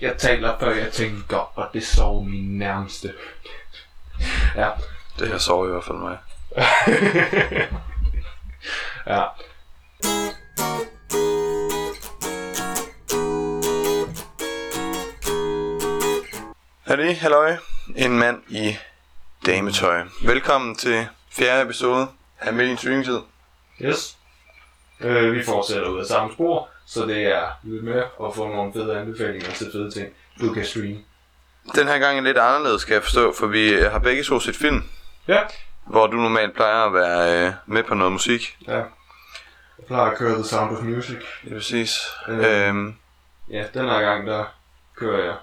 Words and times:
Jeg 0.00 0.16
taler 0.18 0.58
før 0.58 0.74
jeg 0.74 0.92
tænker, 0.92 1.58
og 1.58 1.68
det 1.72 1.86
sover 1.86 2.22
min 2.22 2.58
nærmeste. 2.58 3.14
Ja. 4.56 4.70
Det 5.18 5.28
her 5.28 5.38
sover 5.38 5.66
i 5.66 5.70
hvert 5.70 5.84
fald 5.84 5.98
mig. 5.98 6.18
ja. 9.06 9.24
Hallo, 16.86 17.12
halløj. 17.12 17.56
En 17.96 18.18
mand 18.18 18.42
i 18.48 18.76
dametøj. 19.46 20.02
Velkommen 20.22 20.76
til 20.76 21.06
fjerde 21.30 21.62
episode 21.62 22.08
af 22.40 22.52
Midt 22.52 22.68
i 22.68 22.70
en 22.70 22.76
streamingtid. 22.76 23.18
Yes. 23.82 24.16
Øh, 25.00 25.32
vi 25.32 25.44
fortsætter 25.44 25.88
ud 25.88 26.00
af 26.00 26.06
samme 26.06 26.32
spor, 26.32 26.68
så 26.86 27.06
det 27.06 27.22
er 27.22 27.48
lidt 27.62 27.84
med 27.84 27.98
at 27.98 28.34
få 28.34 28.48
nogle 28.48 28.72
fede 28.72 28.98
anbefalinger 28.98 29.50
til 29.50 29.66
fede 29.72 29.90
ting, 29.90 30.08
du 30.40 30.52
kan 30.54 30.64
streame. 30.64 30.98
Den 31.74 31.88
her 31.88 31.98
gang 31.98 32.18
er 32.18 32.22
lidt 32.22 32.38
anderledes, 32.38 32.82
skal 32.82 32.94
jeg 32.94 33.02
forstå, 33.02 33.34
for 33.38 33.46
vi 33.46 33.72
har 33.90 33.98
begge 33.98 34.22
to 34.22 34.40
set 34.40 34.56
film, 34.56 34.84
Ja. 35.28 35.38
hvor 35.86 36.06
du 36.06 36.16
normalt 36.16 36.54
plejer 36.54 36.84
at 36.86 36.94
være 36.94 37.46
øh, 37.46 37.52
med 37.66 37.82
på 37.82 37.94
noget 37.94 38.12
musik. 38.12 38.56
Ja. 38.68 38.76
Jeg 38.76 39.86
plejer 39.86 40.10
at 40.10 40.18
køre 40.18 40.34
The 40.34 40.44
Sound 40.44 40.76
of 40.76 40.82
Music. 40.82 41.16
Det 41.44 41.50
er 41.52 41.56
præcis. 41.56 41.98
Øh. 42.28 42.68
Øhm, 42.68 42.94
Ja, 43.50 43.64
den 43.74 43.84
her 43.88 44.00
gang, 44.00 44.26
der 44.26 44.44
kører 44.96 45.24
jeg 45.24 45.34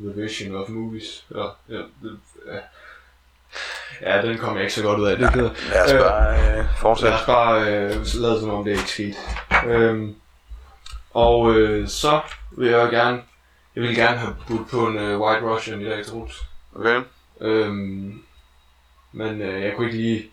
The 0.00 0.22
Vision 0.22 0.56
of 0.56 0.68
Movies. 0.68 1.24
Ja, 1.34 1.44
ja, 1.68 1.76
det, 2.02 2.18
ja. 2.46 2.58
ja 4.16 4.22
den 4.22 4.38
kommer 4.38 4.56
jeg 4.56 4.62
ikke 4.64 4.74
så 4.74 4.82
godt 4.82 5.00
ud 5.00 5.06
af. 5.06 5.16
Det 5.18 5.32
gider. 5.34 5.50
lad 5.70 5.84
os 5.84 5.92
bare 6.02 6.38
øh, 6.38 6.56
Lad 6.56 6.64
fortsætte. 6.78 7.14
os 7.14 7.26
bare 7.26 7.60
øh, 7.60 7.90
lade 8.14 8.40
som 8.40 8.50
om 8.50 8.64
det 8.64 8.70
ikke 8.70 8.82
skete. 8.90 9.16
Øhm, 9.66 10.14
og 11.10 11.54
øh, 11.54 11.88
så 11.88 12.20
vil 12.56 12.68
jeg 12.68 12.90
gerne, 12.90 13.22
jeg 13.76 13.82
vil 13.82 13.94
gerne 13.94 14.18
have 14.18 14.36
budt 14.48 14.70
på 14.70 14.86
en 14.86 14.96
øh, 14.96 15.20
White 15.20 15.46
Russian 15.46 15.80
i 15.80 15.84
dag, 15.84 16.06
Troels. 16.06 16.40
Okay. 16.74 17.02
Øhm, 17.40 18.22
men 19.12 19.42
øh, 19.42 19.62
jeg 19.62 19.72
kunne 19.76 19.86
ikke 19.86 19.98
lige 19.98 20.30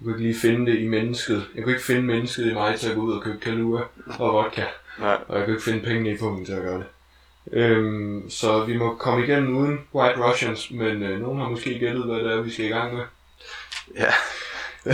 jeg 0.00 0.04
kunne 0.04 0.14
ikke 0.14 0.28
lige 0.28 0.40
finde 0.40 0.72
det 0.72 0.78
i 0.78 0.88
mennesket. 0.88 1.46
Jeg 1.54 1.62
kunne 1.64 1.72
ikke 1.72 1.84
finde 1.84 2.02
mennesket 2.02 2.50
i 2.50 2.54
mig 2.54 2.78
til 2.80 2.88
at 2.88 2.94
gå 2.94 3.00
ud 3.00 3.12
og 3.12 3.22
købe 3.22 3.38
Kahlua 3.40 3.82
og 4.18 4.32
vodka. 4.32 4.64
Nej. 4.98 5.18
Og 5.28 5.38
jeg 5.38 5.44
kunne 5.44 5.54
ikke 5.54 5.64
finde 5.64 5.84
pengene 5.84 6.10
i 6.10 6.16
pungen 6.16 6.44
til 6.44 6.52
at 6.52 6.62
gøre 6.62 6.78
det. 6.78 6.86
Øhm, 7.52 8.30
så 8.30 8.64
vi 8.64 8.76
må 8.76 8.94
komme 8.94 9.24
igennem 9.24 9.56
uden 9.56 9.78
White 9.94 10.24
Russians, 10.24 10.70
men 10.70 11.02
øh, 11.02 11.20
nogen 11.20 11.40
har 11.40 11.48
måske 11.48 11.78
gættet, 11.78 12.04
hvad 12.04 12.16
det 12.16 12.32
er, 12.32 12.40
vi 12.40 12.50
skal 12.50 12.64
i 12.64 12.68
gang 12.68 12.94
med. 12.94 13.04
Ja. 13.96 14.12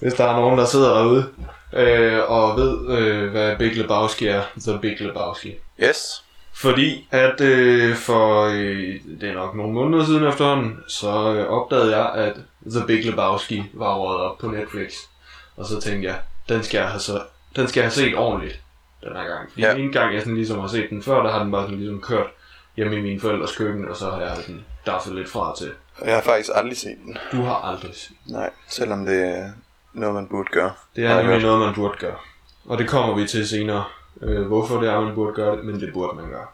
Hvis 0.00 0.14
der 0.14 0.24
er 0.24 0.36
nogen, 0.36 0.58
der 0.58 0.64
sidder 0.64 0.94
derude 0.94 1.32
øh, 1.72 2.30
og 2.30 2.56
ved, 2.56 2.98
øh, 2.98 3.30
hvad 3.30 3.56
Big 3.56 3.76
Lebowski 3.76 4.26
er, 4.26 4.42
så 4.58 4.78
Big 4.78 5.00
Lebowski. 5.00 5.54
Yes. 5.82 6.22
Fordi 6.54 7.08
at 7.10 7.40
øh, 7.40 7.94
for, 7.96 8.44
øh, 8.44 8.94
det 9.20 9.28
er 9.28 9.34
nok 9.34 9.54
nogle 9.54 9.72
måneder 9.72 10.04
siden 10.04 10.26
efterhånden, 10.28 10.78
så 10.88 11.32
øh, 11.34 11.46
opdagede 11.48 11.96
jeg, 11.96 12.12
at 12.14 12.32
The 12.70 12.86
Big 12.86 13.04
Lebowski 13.04 13.64
var 13.72 13.94
rådet 13.94 14.20
op 14.20 14.38
på 14.38 14.46
Netflix. 14.48 14.92
Og 15.56 15.66
så 15.66 15.80
tænkte 15.80 16.08
jeg, 16.08 16.16
den 16.48 16.62
skal 16.62 16.78
jeg 16.78 16.88
have, 16.88 17.00
så, 17.00 17.22
den 17.56 17.68
skal 17.68 17.80
jeg 17.80 17.84
have 17.84 17.92
set 17.94 18.16
ordentligt 18.16 18.60
den 19.04 19.12
her 19.16 19.24
gang. 19.24 19.50
Fordi 19.50 19.62
Ja. 19.62 19.74
en 19.74 19.92
gang 19.92 20.14
jeg 20.14 20.22
sådan 20.22 20.36
ligesom 20.36 20.58
har 20.60 20.68
set 20.68 20.90
den 20.90 21.02
før, 21.02 21.22
der 21.22 21.30
har 21.32 21.42
den 21.42 21.52
bare 21.52 21.62
sådan 21.62 21.78
ligesom 21.78 22.00
kørt 22.00 22.26
hjemme 22.76 22.96
i 22.96 23.00
mine 23.02 23.20
forældres 23.20 23.56
køkken, 23.56 23.88
og 23.88 23.96
så 23.96 24.10
har 24.10 24.20
jeg 24.20 24.36
den 24.46 24.64
daffet 24.86 25.14
lidt 25.14 25.28
fra 25.28 25.54
til. 25.58 25.72
Jeg 26.04 26.14
har 26.14 26.22
faktisk 26.22 26.50
aldrig 26.54 26.76
set 26.76 26.96
den. 27.04 27.18
Du 27.32 27.42
har 27.42 27.54
aldrig 27.54 27.94
set. 27.94 28.16
Nej, 28.26 28.50
selvom 28.68 29.06
det 29.06 29.24
er 29.38 29.50
noget, 30.00 30.14
man 30.14 30.28
burde 30.28 30.48
gøre. 30.52 30.72
Det 30.96 31.04
er 31.04 31.22
nemlig 31.22 31.42
noget, 31.42 31.66
man 31.66 31.74
burde 31.74 31.98
gøre. 31.98 32.16
Og 32.64 32.78
det 32.78 32.88
kommer 32.88 33.14
vi 33.14 33.26
til 33.26 33.48
senere. 33.48 33.84
Øh, 34.22 34.46
hvorfor 34.46 34.80
det 34.80 34.88
er, 34.88 35.00
man 35.00 35.14
burde 35.14 35.34
gøre 35.34 35.56
det, 35.56 35.64
men 35.64 35.80
det 35.80 35.92
burde 35.92 36.16
man 36.16 36.30
gøre. 36.30 36.46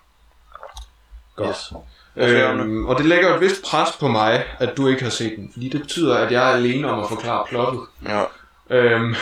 Godt. 1.36 1.48
Yes. 1.48 1.72
Øhm, 2.16 2.86
og 2.86 2.98
det 2.98 3.06
lægger 3.06 3.34
et 3.34 3.40
vist 3.40 3.64
pres 3.64 3.96
på 4.00 4.08
mig, 4.08 4.44
at 4.58 4.76
du 4.76 4.86
ikke 4.88 5.02
har 5.02 5.10
set 5.10 5.36
den. 5.36 5.50
Fordi 5.52 5.68
det 5.68 5.80
betyder, 5.80 6.18
at 6.18 6.32
jeg 6.32 6.50
er 6.50 6.54
alene 6.56 6.90
om 6.90 7.00
at 7.00 7.08
forklare 7.08 7.44
plottet. 7.48 7.80
Ja. 8.08 8.24
Øhm, 8.70 9.14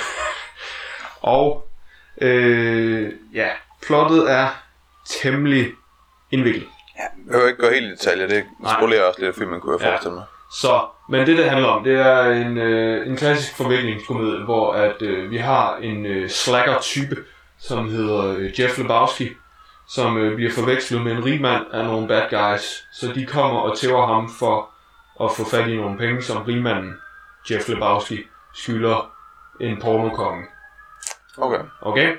og 1.37 1.69
øh, 2.21 3.13
ja, 3.35 3.49
plottet 3.87 4.31
er 4.31 4.49
temmelig 5.23 5.73
indviklet. 6.31 6.69
Ja, 6.97 7.03
jeg 7.03 7.11
behøver 7.27 7.49
ikke 7.49 7.61
gå 7.63 7.71
helt 7.71 7.87
i 7.87 7.91
detaljer. 7.91 8.27
Det 8.27 8.45
spolerer 8.79 9.05
også 9.05 9.21
lidt 9.21 9.29
af 9.29 9.35
filmen, 9.35 9.61
kunne 9.61 9.77
jeg 9.81 9.89
forestille 9.89 10.15
mig. 10.15 10.25
Så, 10.51 10.87
men 11.09 11.27
det 11.27 11.39
det 11.39 11.51
handler 11.51 11.69
om, 11.69 11.85
det 11.85 12.01
er 12.01 12.23
en, 12.23 12.59
øh, 12.59 13.07
en 13.07 13.17
klassisk 13.17 13.57
forviklingskomedie, 13.57 14.45
hvor 14.45 14.73
at 14.73 15.03
øh, 15.03 15.31
vi 15.31 15.37
har 15.37 15.77
en 15.77 16.07
øh, 16.07 16.31
slacker-type, 16.31 17.17
som 17.59 17.89
hedder 17.89 18.37
øh, 18.37 18.61
Jeff 18.61 18.79
Lebowski, 18.79 19.29
som 19.89 20.19
øh, 20.19 20.35
bliver 20.35 20.51
forvekslet 20.51 21.03
med 21.03 21.13
en 21.13 21.25
rig 21.25 21.41
mand 21.41 21.65
af 21.73 21.85
nogle 21.85 22.09
bad 22.09 22.23
guys. 22.31 22.85
Så 22.93 23.13
de 23.15 23.27
kommer 23.27 23.61
og 23.61 23.79
tæver 23.79 24.07
ham 24.07 24.31
for 24.39 24.71
at 25.25 25.31
få 25.37 25.51
fat 25.51 25.69
i 25.69 25.77
nogle 25.77 25.99
penge, 25.99 26.23
som 26.23 26.43
rigmanden 26.43 26.95
Jeff 27.51 27.69
Lebowski 27.69 28.19
skylder 28.55 29.11
en 29.61 29.81
pornokonge. 29.81 30.45
Okay. 31.39 31.61
Okay? 31.83 32.17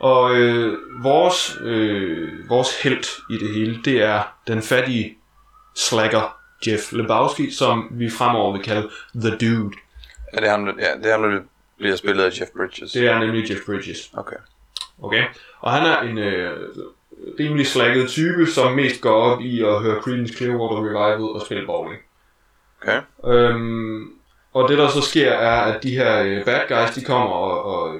Og 0.00 0.34
øh, 0.36 0.78
vores, 1.02 1.58
øh, 1.60 2.48
vores 2.48 2.82
held 2.82 3.04
i 3.30 3.38
det 3.38 3.54
hele, 3.54 3.82
det 3.84 4.02
er 4.02 4.22
den 4.46 4.62
fattige 4.62 5.18
slacker 5.74 6.39
Jeff 6.66 6.92
Lebowski, 6.92 7.50
som 7.50 7.88
vi 7.90 8.10
fremover 8.10 8.52
vil 8.52 8.62
kalde 8.62 8.88
The 9.14 9.30
Dude. 9.30 9.76
Er 10.32 10.40
det 10.40 10.48
ham, 10.48 10.64
der, 10.64 10.72
ja, 10.78 10.96
det 11.02 11.06
er 11.06 11.18
ham, 11.18 11.30
der 11.30 11.40
bliver 11.78 11.96
spillet 11.96 12.24
af 12.24 12.40
Jeff 12.40 12.50
Bridges? 12.56 12.92
Det 12.92 13.06
er 13.06 13.18
nemlig 13.18 13.50
Jeff 13.50 13.60
Bridges. 13.66 14.10
Okay. 14.16 14.36
Okay? 15.02 15.24
Og 15.60 15.72
han 15.72 15.86
er 15.86 16.00
en 16.00 16.18
øh, 16.18 16.58
rimelig 17.38 17.66
slækket 17.66 18.08
type, 18.08 18.46
som 18.46 18.72
mest 18.72 19.00
går 19.00 19.22
op 19.22 19.40
i 19.40 19.62
at 19.62 19.82
høre 19.82 20.02
Creedence 20.02 20.34
Clearwater 20.34 20.76
Revival 20.76 21.22
og 21.22 21.42
spille 21.46 21.66
bowling. 21.66 22.02
Okay. 22.82 23.00
Øhm, 23.26 24.10
og 24.52 24.68
det 24.68 24.78
der 24.78 24.88
så 24.88 25.00
sker 25.00 25.30
er, 25.30 25.60
at 25.60 25.82
de 25.82 25.90
her 25.90 26.22
øh, 26.22 26.44
bad 26.44 26.60
guys, 26.68 26.94
de 26.94 27.04
kommer 27.04 27.30
og, 27.30 27.64
og, 27.64 27.94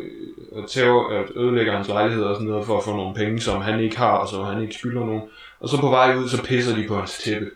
og 0.52 0.70
tæver, 0.70 1.08
at 1.08 1.26
ødelægger 1.36 1.76
hans 1.76 1.88
lejlighed 1.88 2.24
og 2.24 2.34
sådan 2.34 2.48
noget, 2.48 2.66
for 2.66 2.78
at 2.78 2.84
få 2.84 2.96
nogle 2.96 3.14
penge, 3.14 3.40
som 3.40 3.60
han 3.60 3.80
ikke 3.80 3.98
har, 3.98 4.12
og 4.12 4.28
som 4.28 4.44
han 4.44 4.62
ikke 4.62 4.74
skylder 4.74 5.04
nogen. 5.06 5.22
Og 5.60 5.68
så 5.68 5.80
på 5.80 5.88
vej 5.88 6.16
ud, 6.16 6.28
så 6.28 6.42
pisser 6.42 6.76
de 6.76 6.88
på 6.88 6.96
hans 6.96 7.18
tæppe. 7.18 7.50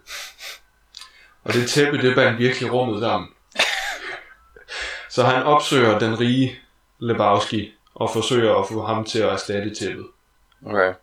Og 1.44 1.54
det 1.54 1.70
tæppe, 1.70 2.02
det 2.02 2.14
bandt 2.14 2.38
virkelig 2.38 2.72
rummet 2.72 3.00
sammen. 3.00 3.28
Så 5.10 5.22
han 5.22 5.42
opsøger 5.42 5.98
den 5.98 6.20
rige 6.20 6.58
Lebowski, 6.98 7.74
og 7.94 8.10
forsøger 8.12 8.54
at 8.54 8.68
få 8.68 8.82
ham 8.82 9.04
til 9.04 9.18
at 9.18 9.28
erstatte 9.28 9.74
tæppet. 9.74 10.06
Okay. 10.66 10.94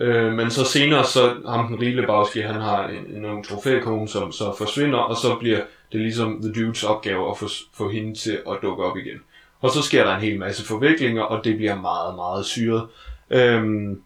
Øh, 0.00 0.32
men 0.32 0.50
så 0.50 0.64
senere, 0.64 1.04
så 1.04 1.36
ham 1.48 1.66
den 1.66 1.80
rige 1.80 1.96
Lebowski, 1.96 2.40
han 2.40 2.60
har 2.60 2.88
en, 2.88 3.06
en 3.06 3.24
ung 3.24 3.44
trofækone, 3.44 4.08
som 4.08 4.32
så 4.32 4.54
forsvinder, 4.58 4.98
og 4.98 5.16
så 5.16 5.36
bliver 5.36 5.60
det 5.92 6.00
ligesom 6.00 6.42
The 6.42 6.52
Dudes 6.52 6.84
opgave 6.84 7.30
at 7.30 7.38
få, 7.38 7.48
få 7.74 7.90
hende 7.90 8.18
til 8.18 8.42
at 8.50 8.58
dukke 8.62 8.84
op 8.84 8.96
igen. 8.96 9.18
Og 9.60 9.70
så 9.70 9.82
sker 9.82 10.04
der 10.04 10.14
en 10.14 10.20
hel 10.20 10.38
masse 10.38 10.66
forviklinger, 10.66 11.22
og 11.22 11.44
det 11.44 11.56
bliver 11.56 11.80
meget, 11.80 12.14
meget 12.14 12.46
syret. 12.46 12.88
Øhm, 13.30 14.02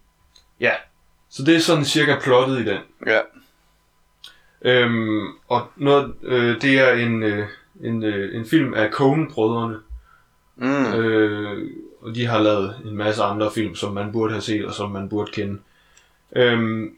ja, 0.61 0.73
så 1.31 1.43
det 1.43 1.57
er 1.57 1.61
sådan 1.61 1.85
cirka 1.85 2.19
plottet 2.23 2.61
i 2.61 2.65
den. 2.65 2.79
Ja. 3.07 3.21
Øhm, 4.65 5.27
og 5.49 5.67
noget, 5.77 6.15
øh, 6.23 6.63
det 6.63 6.81
er 6.81 6.93
en, 6.93 7.23
øh, 7.23 7.47
en, 7.83 8.03
øh, 8.03 8.37
en 8.37 8.47
film 8.47 8.75
af 8.75 8.91
Coen-brødrene, 8.91 9.79
Mm. 10.57 10.95
Øh, 10.95 11.71
og 12.01 12.15
de 12.15 12.27
har 12.27 12.41
lavet 12.41 12.77
en 12.85 12.97
masse 12.97 13.23
andre 13.23 13.51
film, 13.55 13.75
som 13.75 13.93
man 13.95 14.13
burde 14.13 14.33
have 14.33 14.43
set, 14.43 14.65
og 14.65 14.75
som 14.75 14.91
man 14.91 15.09
burde 15.09 15.33
kende. 15.33 15.59
Øhm, 16.37 16.97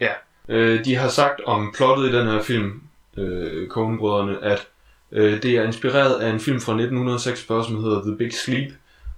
ja, 0.00 0.12
øh, 0.48 0.84
de 0.84 0.96
har 0.96 1.08
sagt 1.08 1.40
om 1.46 1.72
plottet 1.76 2.08
i 2.08 2.16
den 2.16 2.26
her 2.26 2.42
film, 2.42 2.82
øh, 3.16 3.68
Coen-brødrene, 3.68 4.44
at 4.44 4.68
øh, 5.12 5.42
det 5.42 5.56
er 5.56 5.62
inspireret 5.62 6.20
af 6.20 6.30
en 6.30 6.40
film 6.40 6.60
fra 6.60 6.72
1946, 6.72 7.64
som 7.64 7.84
hedder 7.84 8.02
The 8.02 8.16
Big 8.16 8.34
Sleep, 8.34 8.72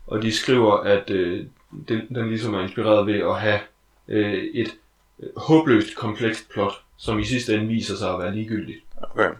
og 0.06 0.22
de 0.22 0.32
skriver, 0.32 0.76
at 0.76 1.10
øh, 1.10 1.46
den, 1.88 2.14
den 2.14 2.28
ligesom 2.28 2.54
er 2.54 2.60
inspireret 2.60 3.06
ved 3.06 3.20
at 3.20 3.40
have 3.40 3.60
øh, 4.08 4.44
et 4.54 4.74
øh, 5.22 5.28
håbløst 5.36 5.96
komplekst 5.96 6.50
plot, 6.50 6.82
som 7.02 7.18
i 7.18 7.24
sidste 7.24 7.54
ende 7.54 7.66
viser 7.66 7.96
sig 7.96 8.12
at 8.12 8.18
være 8.18 8.34
ligegyldigt. 8.34 8.78
Okay. 9.02 9.30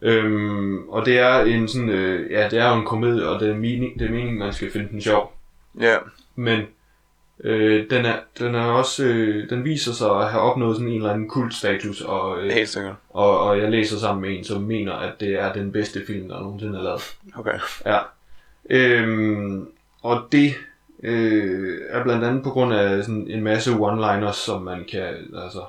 Øhm, 0.00 0.88
og 0.88 1.06
det 1.06 1.18
er 1.18 1.40
en 1.40 1.68
sådan, 1.68 1.88
øh, 1.88 2.30
ja, 2.30 2.48
det 2.48 2.58
er 2.58 2.68
jo 2.68 2.80
en 2.80 2.86
komedie, 2.86 3.28
og 3.28 3.40
det 3.40 3.50
er, 3.50 3.54
mening, 3.56 3.98
det 3.98 4.06
er 4.06 4.10
meningen, 4.10 4.38
man 4.38 4.52
skal 4.52 4.72
finde 4.72 4.88
den 4.88 5.00
sjov. 5.00 5.36
Ja. 5.80 5.96
Men 6.34 6.60
øh, 7.44 7.90
den, 7.90 8.04
er, 8.04 8.16
den 8.38 8.54
er 8.54 8.64
også, 8.64 9.04
øh, 9.04 9.50
den 9.50 9.64
viser 9.64 9.92
sig 9.92 10.10
at 10.10 10.30
have 10.30 10.42
opnået 10.42 10.76
sådan 10.76 10.88
en 10.88 10.96
eller 10.96 11.12
anden 11.12 11.28
kultstatus, 11.28 12.00
og, 12.00 12.42
øh, 12.42 12.50
Helt 12.50 12.68
sikkert. 12.68 12.94
og, 13.10 13.40
og 13.40 13.58
jeg 13.58 13.70
læser 13.70 13.98
sammen 13.98 14.22
med 14.22 14.38
en, 14.38 14.44
som 14.44 14.62
mener, 14.62 14.92
at 14.92 15.20
det 15.20 15.40
er 15.40 15.52
den 15.52 15.72
bedste 15.72 16.06
film, 16.06 16.28
der 16.28 16.40
nogensinde 16.40 16.78
er 16.78 16.82
lavet. 16.82 17.16
Okay. 17.34 17.58
Ja. 17.86 17.98
Øhm, 18.70 19.68
og 20.02 20.28
det 20.32 20.54
øh, 21.02 21.78
er 21.88 22.02
blandt 22.02 22.24
andet 22.24 22.42
på 22.42 22.50
grund 22.50 22.74
af 22.74 23.04
sådan 23.04 23.26
en 23.30 23.42
masse 23.42 23.70
one-liners, 23.70 24.32
som 24.32 24.62
man 24.62 24.84
kan 24.90 25.14
altså, 25.44 25.60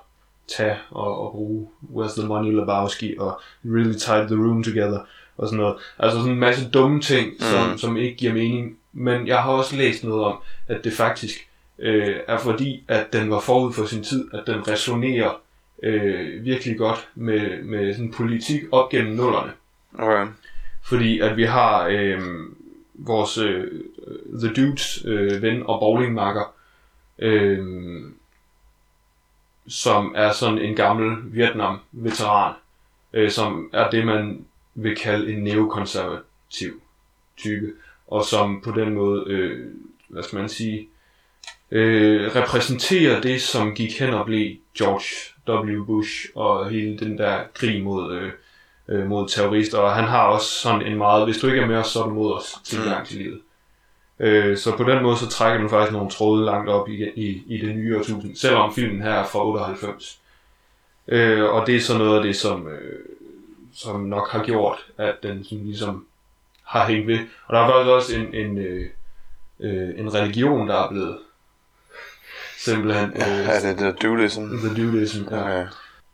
tage 0.57 0.75
og, 0.89 1.25
og 1.25 1.31
bruge. 1.31 1.67
Where's 1.95 2.19
the 2.19 2.27
money, 2.27 2.51
Lebowski? 2.55 3.15
Og 3.19 3.41
really 3.65 3.93
tied 3.93 4.27
the 4.27 4.35
room 4.35 4.63
together. 4.63 4.99
Og 5.37 5.47
sådan 5.47 5.59
noget. 5.59 5.75
Altså 5.99 6.17
sådan 6.19 6.33
en 6.33 6.39
masse 6.39 6.69
dumme 6.69 7.01
ting, 7.01 7.33
som, 7.39 7.69
Mm. 7.71 7.77
som 7.77 7.97
ikke 7.97 8.17
giver 8.17 8.33
mening. 8.33 8.77
Men 8.93 9.27
jeg 9.27 9.37
har 9.43 9.51
også 9.51 9.75
læst 9.75 10.03
noget 10.03 10.23
om, 10.25 10.37
at 10.67 10.83
det 10.83 10.93
faktisk 10.93 11.47
øh, 11.79 12.15
er 12.27 12.37
fordi, 12.37 12.83
at 12.87 13.13
den 13.13 13.31
var 13.31 13.39
forud 13.39 13.73
for 13.73 13.85
sin 13.85 14.03
tid, 14.03 14.27
at 14.33 14.43
den 14.47 14.67
resonerer 14.67 15.41
øh, 15.83 16.45
virkelig 16.45 16.77
godt 16.77 17.07
med, 17.15 17.63
med 17.63 17.93
sådan 17.93 18.11
politik 18.11 18.61
op 18.71 18.89
gennem 18.89 19.13
nullerne. 19.15 19.51
Okay. 19.99 20.25
Fordi 20.83 21.19
at 21.19 21.37
vi 21.37 21.43
har 21.43 21.87
øh, 21.87 22.19
vores 23.05 23.37
øh, 23.37 23.63
øh 24.07 24.39
The 24.39 24.53
Dudes 24.53 25.05
øh, 25.05 25.41
ven 25.41 25.63
og 25.65 25.79
bowlingmakker, 25.79 26.53
øh, 27.19 27.65
som 29.67 30.13
er 30.15 30.31
sådan 30.31 30.57
en 30.57 30.75
gammel 30.75 31.17
Vietnam-veteran, 31.33 32.53
øh, 33.13 33.31
som 33.31 33.69
er 33.73 33.89
det, 33.89 34.05
man 34.05 34.45
vil 34.75 34.95
kalde 34.95 35.33
en 35.33 35.43
neokonservativ 35.43 36.81
type, 37.37 37.71
og 38.07 38.25
som 38.25 38.61
på 38.61 38.71
den 38.71 38.93
måde, 38.93 39.23
øh, 39.27 39.67
hvad 40.07 40.23
skal 40.23 40.39
man 40.39 40.49
sige, 40.49 40.89
øh, 41.71 42.35
repræsenterer 42.35 43.21
det, 43.21 43.41
som 43.41 43.75
gik 43.75 43.99
hen 43.99 44.13
og 44.13 44.25
blev 44.25 44.55
George 44.77 45.33
W. 45.47 45.85
Bush 45.85 46.25
og 46.35 46.69
hele 46.69 46.99
den 46.99 47.17
der 47.17 47.43
krig 47.53 47.83
mod, 47.83 48.13
øh, 48.13 48.31
øh, 48.89 49.07
mod 49.07 49.29
terrorister. 49.29 49.77
Og 49.77 49.95
han 49.95 50.03
har 50.03 50.23
også 50.23 50.49
sådan 50.49 50.81
en 50.81 50.97
meget, 50.97 51.25
hvis 51.25 51.37
du 51.37 51.47
ikke 51.47 51.61
er 51.61 51.67
med 51.67 51.75
os, 51.77 51.87
så 51.87 52.03
er 52.03 52.07
du 52.07 52.13
mod 52.13 52.33
os 52.33 52.55
tilgang 52.63 53.07
til 53.07 53.17
livet. 53.17 53.39
Øh, 54.19 54.57
så 54.57 54.77
på 54.77 54.83
den 54.83 55.03
måde, 55.03 55.17
så 55.17 55.29
trækker 55.29 55.59
den 55.59 55.69
faktisk 55.69 55.93
nogle 55.93 56.09
tråde 56.09 56.45
langt 56.45 56.69
op 56.69 56.89
i, 56.89 57.09
i, 57.15 57.43
i 57.47 57.57
det 57.65 57.75
nye 57.75 57.97
årtusind, 57.97 58.35
selvom 58.35 58.73
filmen 58.73 59.01
her 59.01 59.11
er 59.11 59.25
fra 59.25 59.45
98. 59.45 60.19
Øh, 61.07 61.43
og 61.43 61.67
det 61.67 61.75
er 61.75 61.79
så 61.79 61.97
noget 61.97 62.17
af 62.17 62.23
det, 62.23 62.35
som, 62.35 62.67
øh, 62.67 62.99
som 63.73 63.99
nok 63.99 64.29
har 64.29 64.43
gjort, 64.43 64.85
at 64.97 65.15
den 65.23 65.43
sådan 65.43 65.65
ligesom 65.65 66.05
har 66.63 66.85
hængt 66.87 67.07
ved. 67.07 67.19
Og 67.47 67.55
der 67.55 67.61
er 67.61 67.67
faktisk 67.67 67.89
også 67.89 68.15
en, 68.15 68.33
en, 68.33 68.57
øh, 68.57 68.89
øh, 69.59 69.99
en 69.99 70.13
religion, 70.13 70.67
der 70.67 70.75
er 70.75 70.89
blevet 70.89 71.17
simpelthen 72.57 73.13
Ja, 73.15 73.39
øh, 73.39 73.47
er 73.47 73.59
det 73.59 73.79
det 73.79 74.01
dualism? 74.01 74.41
The 74.41 74.83
Dualism. 74.83 75.23
Ja. 75.31 75.41
Okay. 75.41 75.67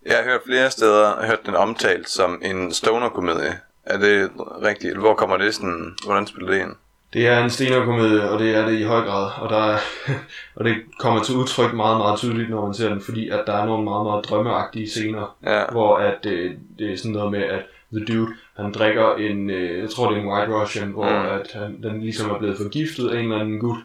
Jeg 0.06 0.16
har 0.18 0.24
hørt 0.24 0.42
flere 0.46 0.72
steder, 0.72 1.26
hørt 1.26 1.46
den 1.46 1.56
omtalt 1.56 2.10
som 2.10 2.42
en 2.46 2.72
stoner-komedie. 2.72 3.60
Er 3.86 3.98
det 3.98 4.32
rigtigt? 4.64 4.98
Hvor 4.98 5.14
kommer 5.14 5.38
det 5.38 5.56
sådan, 5.56 5.96
hvordan 6.06 6.28
spiller 6.28 6.52
det 6.52 6.60
ind? 6.62 6.76
Det 7.14 7.28
er 7.28 7.44
en 7.44 7.50
stenerkomedie, 7.50 8.30
og 8.30 8.40
det 8.40 8.56
er 8.56 8.66
det 8.66 8.80
i 8.80 8.84
høj 8.84 9.02
grad. 9.02 9.32
Og, 9.42 9.50
der 9.50 9.58
er, 9.58 9.78
og 10.56 10.66
det 10.66 10.76
kommer 11.00 11.24
til 11.24 11.36
udtryk 11.36 11.74
meget, 11.74 11.98
meget 11.98 12.20
tydeligt, 12.20 12.50
når 12.50 12.66
man 12.66 12.74
ser 12.74 12.90
den, 12.90 13.02
fordi 13.02 13.30
at 13.30 13.44
der 13.48 13.54
er 13.54 13.66
nogle 13.66 13.84
meget, 13.84 14.06
meget 14.06 14.26
drømmeagtige 14.26 14.90
scener, 14.90 15.36
Ja, 15.44 15.64
hvor 15.72 15.98
at, 15.98 16.26
øh, 16.26 16.52
det 16.80 16.94
er 16.94 16.98
sådan 16.98 17.12
noget 17.12 17.32
med, 17.32 17.44
at 17.44 17.62
The 17.94 18.06
Dude, 18.06 18.34
han 18.58 18.72
drikker 18.72 19.16
en, 19.16 19.50
øh, 19.50 19.80
jeg 19.80 19.90
tror 19.90 20.10
det 20.10 20.18
er 20.18 20.22
en 20.22 20.28
White 20.28 20.62
Russian, 20.62 20.88
hvor 20.88 21.10
Mm. 21.10 21.26
at 21.40 21.48
han, 21.54 21.84
den 21.84 22.02
ligesom 22.02 22.30
er 22.32 22.38
blevet 22.40 22.58
forgiftet 22.58 23.10
af 23.10 23.20
en 23.20 23.26
eller 23.26 23.40
anden 23.40 23.60
gut, 23.60 23.78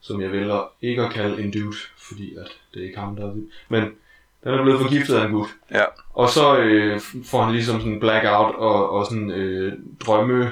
som 0.00 0.20
jeg 0.20 0.32
vælger 0.32 0.70
ikke 0.82 1.02
at 1.02 1.12
kalde 1.12 1.42
en 1.42 1.50
dude, 1.50 1.76
fordi 2.08 2.34
at 2.36 2.48
det 2.74 2.80
er 2.82 2.86
ikke 2.86 2.98
ham, 2.98 3.16
der 3.16 3.22
er 3.22 3.30
det. 3.32 3.46
Men 3.68 3.84
den 4.50 4.58
er 4.58 4.62
blevet 4.62 4.80
forgiftet 4.80 5.14
af 5.16 5.24
en 5.26 5.32
gut. 5.32 5.48
ja, 5.70 5.84
Og 6.14 6.28
så 6.28 6.56
øh, 6.58 7.00
får 7.24 7.42
han 7.42 7.52
ligesom 7.54 7.78
sådan 7.80 7.92
en 7.92 8.00
blackout 8.00 8.54
og, 8.54 8.90
og 8.90 9.06
sådan 9.06 9.30
øh, 9.30 9.72
drømme, 10.06 10.50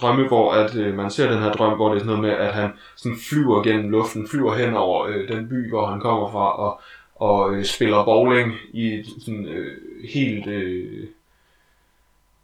drømme, 0.00 0.26
hvor 0.28 0.52
at, 0.52 0.74
øh, 0.76 0.94
man 0.94 1.10
ser 1.10 1.30
den 1.30 1.42
her 1.42 1.52
drøm, 1.52 1.76
hvor 1.76 1.88
det 1.88 1.94
er 1.94 1.98
sådan 2.04 2.18
noget 2.18 2.22
med, 2.38 2.46
at 2.46 2.54
han 2.54 2.70
sådan 2.96 3.18
flyver 3.28 3.62
gennem 3.62 3.90
luften, 3.90 4.28
flyver 4.28 4.54
hen 4.54 4.74
over 4.74 5.06
øh, 5.06 5.28
den 5.28 5.48
by, 5.48 5.70
hvor 5.70 5.86
han 5.86 6.00
kommer 6.00 6.30
fra, 6.30 6.58
og, 6.58 6.80
og 7.16 7.54
øh, 7.54 7.64
spiller 7.64 8.04
bowling 8.04 8.54
i 8.72 9.04
sådan 9.24 9.46
øh, 9.46 9.76
helt 10.14 10.46
øh, 10.46 11.06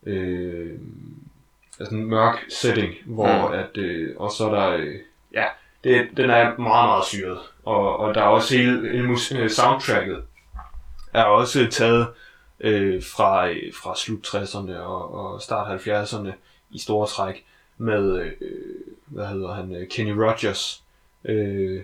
øh, 0.07 0.71
altså 1.81 1.95
en 1.95 2.07
mørk 2.07 2.39
setting, 2.51 2.95
hvor 3.07 3.49
Mm. 3.49 3.55
at, 3.55 3.77
øh, 3.77 4.09
og 4.17 4.31
så 4.31 4.49
er 4.51 4.55
der, 4.55 4.77
øh, 4.77 4.95
ja, 5.35 5.45
det, 5.85 6.09
den 6.17 6.31
er 6.31 6.45
meget, 6.45 6.89
meget 6.89 7.05
syret, 7.05 7.39
og, 7.65 7.97
og 8.01 8.15
der 8.15 8.21
er 8.21 8.27
også 8.27 8.57
hele, 8.57 8.93
hele 8.93 9.07
mus- 9.09 9.33
øh, 9.33 9.51
soundtracket 9.51 10.23
er 11.13 11.25
også 11.25 11.67
taget 11.71 12.07
øh, 12.61 13.03
fra, 13.03 13.49
øh, 13.49 13.73
fra 13.83 13.97
slut 13.97 14.27
60'erne 14.27 14.77
og, 14.77 15.15
og 15.15 15.43
start 15.43 15.87
70'erne 15.87 16.33
i 16.71 16.79
store 16.79 17.07
træk 17.07 17.45
med, 17.79 18.21
øh, 18.21 18.33
hvad 19.07 19.27
hedder 19.27 19.55
han, 19.55 19.75
øh, 19.75 19.89
Kenny 19.89 20.13
Rogers, 20.13 20.83
øh, 21.25 21.83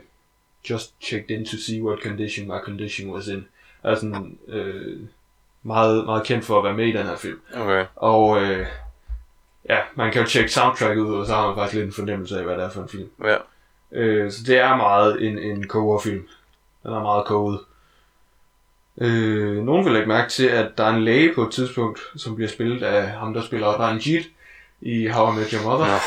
Just 0.71 0.95
checked 1.01 1.31
in 1.31 1.45
to 1.45 1.57
see 1.57 1.83
what 1.83 2.03
condition 2.03 2.47
my 2.47 2.59
condition 2.65 3.11
was 3.11 3.29
in. 3.29 3.47
Er 3.83 3.95
sådan, 3.95 4.39
øh, 4.49 5.01
meget, 5.63 6.05
meget 6.05 6.25
kendt 6.25 6.45
for 6.45 6.59
at 6.59 6.65
være 6.65 6.75
med 6.75 6.87
i 6.87 6.93
den 6.93 7.07
her 7.07 7.17
film. 7.17 7.41
okay. 7.55 7.87
Og 7.97 8.43
øh, 8.43 8.67
ja, 9.69 9.79
man 9.95 10.13
kan 10.13 10.23
jo 10.23 10.29
tjekke 10.29 10.53
soundtracket 10.53 11.03
ud, 11.03 11.15
og 11.15 11.27
så 11.27 11.35
har 11.35 11.47
man 11.47 11.57
faktisk 11.57 11.75
lidt 11.75 11.87
en 11.87 11.93
fornemmelse 11.93 12.39
af, 12.39 12.45
hvad 12.45 12.55
det 12.55 12.65
er 12.65 12.71
for 12.71 12.83
en 12.83 12.89
film. 12.89 13.11
Ja. 13.25 13.37
Øh, 13.93 14.31
så 14.31 14.39
det 14.47 14.59
er 14.59 14.77
meget 14.77 15.27
en, 15.27 15.39
en 15.39 15.69
kogerfilm. 15.69 16.29
Den 16.83 16.93
er 16.93 17.03
meget 17.03 17.25
koget. 17.25 17.61
Øh, 19.01 19.57
nogen 19.65 19.85
vil 19.85 19.93
lægge 19.93 20.09
mærke 20.09 20.31
til, 20.31 20.47
at 20.47 20.79
der 20.79 20.85
er 20.85 20.91
en 20.91 21.05
læge 21.05 21.35
på 21.35 21.43
et 21.43 21.53
tidspunkt, 21.53 22.01
som 22.17 22.35
bliver 22.35 22.49
spillet 22.49 22.83
af 22.83 23.09
ham, 23.09 23.35
der 23.35 23.43
spiller 23.43 23.67
Ranjit 23.67 24.27
i 24.81 25.07
How 25.07 25.33
I 25.33 25.37
Met 25.37 25.51
Your 25.51 25.63
Mother. 25.63 25.87
Ja. 25.93 25.99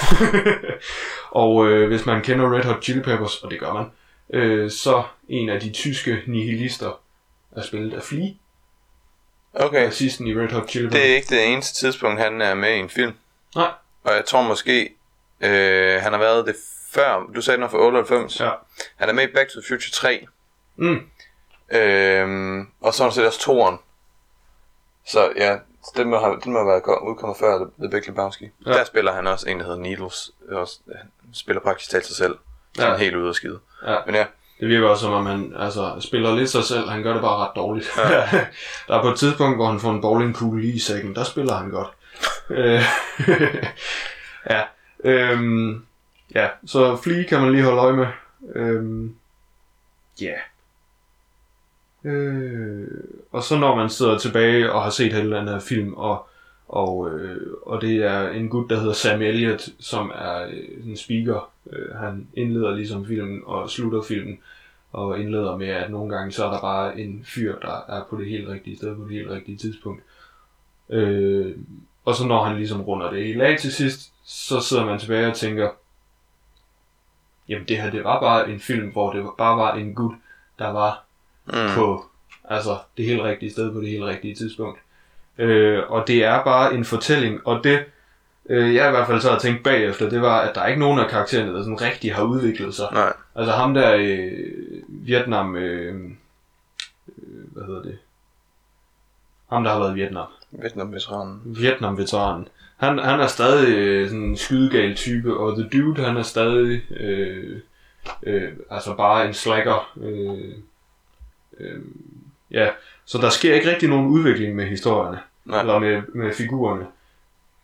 og 1.41 1.67
øh, 1.67 1.87
hvis 1.87 2.05
man 2.05 2.21
kender 2.21 2.55
Red 2.55 2.63
Hot 2.63 2.83
Chili 2.83 3.01
Peppers, 3.01 3.35
og 3.43 3.51
det 3.51 3.59
gør 3.59 3.73
man, 3.73 3.85
øh, 4.33 4.71
så 4.71 5.03
en 5.29 5.49
af 5.49 5.59
de 5.61 5.69
tyske 5.71 6.21
nihilister 6.27 6.99
er 7.51 7.61
spillet 7.61 7.93
af 7.93 8.03
Flea, 8.03 8.27
Okay. 9.53 9.85
bassisten 9.85 10.27
i 10.27 10.35
Red 10.35 10.51
Hot 10.51 10.69
Chili 10.69 10.85
Peppers. 10.85 11.01
Det 11.01 11.11
er 11.11 11.15
ikke 11.15 11.35
det 11.35 11.47
eneste 11.53 11.85
tidspunkt, 11.85 12.21
han 12.21 12.41
er 12.41 12.53
med 12.55 12.75
i 12.75 12.79
en 12.79 12.89
film. 12.89 13.11
Nej. 13.55 13.71
Og 14.03 14.13
jeg 14.13 14.25
tror 14.25 14.41
måske, 14.41 14.89
øh, 15.41 16.01
han 16.01 16.11
har 16.11 16.19
været 16.19 16.45
det 16.47 16.55
før. 16.91 17.29
Du 17.35 17.41
sagde 17.41 17.55
den 17.55 17.61
var 17.61 17.69
fra 17.69 17.85
98. 17.85 18.39
Ja. 18.39 18.49
Han 18.95 19.09
er 19.09 19.13
med 19.13 19.23
i 19.23 19.31
Back 19.33 19.49
to 19.49 19.59
the 19.61 19.67
Future 19.67 19.91
3. 19.91 20.25
Mm. 20.75 20.99
Øhm, 21.71 22.67
og 22.81 22.93
så 22.93 23.03
han 23.03 23.11
set 23.11 23.27
også 23.27 23.39
toren. 23.39 23.77
Så 25.05 25.31
ja, 25.35 25.57
den 25.97 26.09
må 26.09 26.19
have, 26.19 26.39
den 26.43 26.51
må 26.53 26.59
have 26.59 26.67
været 26.67 26.83
kom- 26.83 27.07
udkommet 27.07 27.37
før 27.37 27.69
The, 27.79 27.89
Big 27.89 28.07
Lebowski. 28.07 28.49
Ja. 28.65 28.71
Der 28.71 28.83
spiller 28.83 29.13
han 29.13 29.27
også 29.27 29.49
en, 29.49 29.59
der 29.59 29.65
hedder 29.65 29.79
Needles. 29.79 30.31
Også, 30.51 30.79
han 30.97 31.09
spiller 31.33 31.61
praktisk 31.61 31.91
talt 31.91 32.05
sig 32.05 32.15
selv. 32.15 32.37
Sådan 32.75 32.91
Ja. 32.91 32.97
helt 32.97 33.15
ude 33.15 33.29
af 33.29 33.35
skide. 33.35 33.59
Ja. 33.87 33.95
Men 34.05 34.15
ja, 34.15 34.25
Det 34.59 34.67
virker 34.67 34.87
også 34.87 35.01
som 35.01 35.13
om 35.13 35.25
han 35.25 35.53
altså, 35.59 35.95
spiller 35.99 36.35
lidt 36.35 36.49
sig 36.49 36.63
selv, 36.63 36.89
han 36.89 37.03
gør 37.03 37.13
det 37.13 37.21
bare 37.21 37.37
ret 37.47 37.55
dårligt. 37.55 37.89
Ja. 37.97 38.21
der 38.87 38.95
er 38.97 39.01
på 39.01 39.09
et 39.09 39.19
tidspunkt, 39.19 39.57
hvor 39.57 39.65
han 39.65 39.79
får 39.79 39.91
en 39.91 40.01
bowlingkugle 40.01 40.61
lige 40.61 40.73
i 40.73 40.79
sækken, 40.79 41.15
der 41.15 41.23
spiller 41.23 41.55
han 41.55 41.69
godt. 41.69 41.89
Øh, 42.49 42.81
ja. 44.49 44.63
Øhm, 45.03 45.85
ja, 46.35 46.49
så 46.65 46.95
Flea 46.97 47.23
kan 47.23 47.41
man 47.41 47.51
lige 47.51 47.63
holde 47.63 47.81
øje 47.81 47.93
med. 47.93 48.07
Øhm, 48.55 49.15
ja. 50.21 50.33
Øh, 52.07 52.87
og 53.31 53.43
så 53.43 53.57
når 53.57 53.75
man 53.75 53.89
sidder 53.89 54.17
tilbage 54.17 54.71
og 54.71 54.83
har 54.83 54.89
set 54.89 55.13
hele 55.13 55.35
den 55.35 55.47
her 55.47 55.59
film, 55.59 55.93
og, 55.93 56.27
og, 56.67 57.09
øh, 57.09 57.53
og 57.65 57.81
det 57.81 57.95
er 57.95 58.29
en 58.29 58.49
gut, 58.49 58.69
der 58.69 58.79
hedder 58.79 58.93
Sam 58.93 59.21
Elliott, 59.21 59.69
som 59.79 60.11
er 60.15 60.47
øh, 60.47 60.89
en 60.89 60.97
speaker. 60.97 61.51
Øh, 61.71 61.95
han 61.95 62.27
indleder 62.33 62.75
ligesom 62.75 63.05
filmen 63.05 63.41
og 63.45 63.69
slutter 63.69 64.01
filmen, 64.01 64.39
og 64.91 65.19
indleder 65.19 65.57
med, 65.57 65.67
at 65.67 65.91
nogle 65.91 66.15
gange 66.15 66.31
så 66.31 66.45
er 66.45 66.51
der 66.51 66.61
bare 66.61 66.99
en 66.99 67.25
fyr, 67.25 67.59
der 67.59 67.85
er 67.87 68.03
på 68.09 68.17
det 68.17 68.29
helt 68.29 68.47
rigtige 68.47 68.77
sted 68.77 68.95
på 68.95 69.03
det 69.03 69.11
helt 69.11 69.29
rigtige 69.29 69.57
tidspunkt. 69.57 70.03
Øh, 70.89 71.55
og 72.05 72.15
så 72.15 72.27
når 72.27 72.43
han 72.43 72.57
ligesom 72.57 72.81
runder 72.81 73.09
det 73.09 73.25
hele 73.25 73.45
af 73.45 73.57
til 73.59 73.73
sidst, 73.73 74.13
så 74.25 74.59
sidder 74.59 74.85
man 74.85 74.99
tilbage 74.99 75.27
og 75.27 75.35
tænker, 75.35 75.69
jamen 77.49 77.67
det 77.67 77.81
her, 77.81 77.91
det 77.91 78.03
var 78.03 78.19
bare 78.19 78.51
en 78.51 78.59
film, 78.59 78.91
hvor 78.91 79.13
det 79.13 79.25
bare 79.37 79.57
var 79.57 79.75
en 79.75 79.95
gut, 79.95 80.13
der 80.59 80.69
var 80.69 81.06
mm, 81.47 81.75
på 81.75 82.05
altså 82.49 82.77
det 82.97 83.05
helt 83.05 83.21
rigtige 83.21 83.51
sted 83.51 83.73
på 83.73 83.81
det 83.81 83.89
helt 83.89 84.03
rigtige 84.03 84.35
tidspunkt. 84.35 84.79
Øh, 85.37 85.83
og 85.87 86.07
det 86.07 86.23
er 86.23 86.43
bare 86.43 86.73
en 86.73 86.85
fortælling, 86.85 87.47
og 87.47 87.63
det 87.63 87.83
øh, 88.49 88.75
jeg 88.75 88.87
i 88.87 88.91
hvert 88.91 89.07
fald 89.07 89.21
så 89.21 89.31
har 89.31 89.39
tænkt 89.39 89.63
bagefter, 89.63 90.09
det 90.09 90.21
var, 90.21 90.39
at 90.39 90.55
der 90.55 90.61
er 90.61 90.67
ikke 90.67 90.79
nogen 90.79 90.99
af 90.99 91.09
karaktererne, 91.09 91.53
der 91.53 91.63
sådan 91.63 91.81
rigtig 91.81 92.15
har 92.15 92.23
udviklet 92.23 92.75
sig. 92.75 92.87
nej. 92.93 93.13
Altså 93.35 93.51
ham 93.51 93.73
der 93.73 93.95
øh, 93.95 94.31
Vietnam, 94.87 95.55
øh, 95.55 95.95
øh, 97.07 97.53
hvad 97.53 97.63
hedder 97.65 97.81
det? 97.81 97.97
Ham 99.49 99.63
der 99.63 99.71
har 99.71 99.79
været 99.79 99.91
i 99.91 99.95
Vietnam. 99.95 100.27
Vietnam-veteranen. 100.51 101.41
Vietnam-veteranen. 101.45 102.47
Han, 102.77 102.99
han 102.99 103.19
er 103.19 103.27
stadig 103.27 103.75
øh, 103.77 104.07
sådan 104.09 104.23
en 104.23 104.37
skydegal 104.37 104.95
type, 104.95 105.37
og 105.37 105.57
The 105.57 105.69
Dude, 105.69 106.03
han 106.03 106.17
er 106.17 106.23
stadig 106.23 106.81
øh, 106.91 107.59
øh, 108.23 108.51
altså 108.69 108.95
bare 108.95 109.27
en 109.27 109.33
slacker. 109.33 109.93
Øh, 110.01 110.53
øh, 111.59 111.81
ja, 112.51 112.69
så 113.05 113.17
der 113.17 113.29
sker 113.29 113.53
ikke 113.53 113.69
rigtig 113.71 113.89
nogen 113.89 114.07
udvikling 114.07 114.55
med 114.55 114.65
historierne, 114.65 115.19
Nej. 115.45 115.59
eller 115.59 115.79
med, 115.79 116.01
med 116.15 116.33
figurerne. 116.33 116.85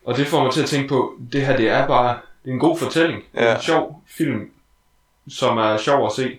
Og 0.05 0.17
det 0.17 0.27
får 0.27 0.43
mig 0.43 0.51
til 0.53 0.62
at 0.62 0.67
tænke 0.69 0.89
på, 0.89 1.13
det 1.33 1.45
her 1.45 1.57
det 1.57 1.69
er 1.69 1.88
bare 1.88 2.17
det 2.43 2.50
er 2.50 2.53
en 2.53 2.59
god 2.59 2.77
fortælling. 2.77 3.23
Det 3.33 3.41
er 3.41 3.45
Ja. 3.45 3.55
en 3.55 3.62
sjov 3.62 4.03
film, 4.17 4.51
som 5.27 5.57
er 5.57 5.77
sjov 5.77 6.05
at 6.05 6.12
se. 6.12 6.38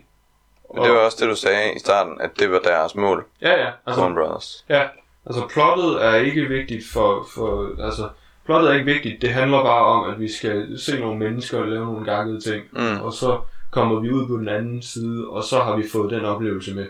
Men 0.75 0.83
det 0.85 0.93
var 0.93 0.99
også 0.99 1.17
det, 1.21 1.31
du 1.31 1.37
sagde 1.37 1.75
i 1.77 1.79
starten, 1.79 2.21
at 2.21 2.31
det 2.39 2.51
var 2.51 2.59
deres 2.59 2.95
mål. 2.95 3.25
Ja, 3.43 3.51
ja. 3.65 3.71
Altså, 3.87 4.01
Coen 4.03 4.15
Brothers. 4.15 4.65
Ja, 4.69 4.83
altså 5.27 5.47
plottet 5.49 6.05
er 6.05 6.15
ikke 6.15 6.43
vigtigt 6.43 6.85
for, 6.93 7.27
for 7.35 7.83
altså, 7.85 8.09
plottet 8.45 8.71
er 8.71 8.75
ikke 8.75 8.93
vigtigt, 8.93 9.23
det 9.23 9.31
handler 9.31 9.63
bare 9.63 9.85
om, 9.85 10.11
at 10.13 10.21
vi 10.21 10.33
skal 10.33 10.79
se 10.79 11.01
nogle 11.01 11.19
mennesker 11.19 11.59
og 11.59 11.69
lave 11.69 11.85
nogle 11.87 12.05
gakkede 12.05 12.41
ting, 12.41 12.65
Mm. 12.73 13.01
og 13.01 13.13
så 13.13 13.41
kommer 13.71 14.01
vi 14.01 14.11
ud 14.11 14.27
på 14.29 14.37
den 14.37 14.49
anden 14.49 14.83
side, 14.83 15.29
og 15.29 15.45
så 15.45 15.61
har 15.61 15.77
vi 15.77 15.89
fået 15.93 16.11
den 16.11 16.25
oplevelse 16.25 16.75
med, 16.75 16.87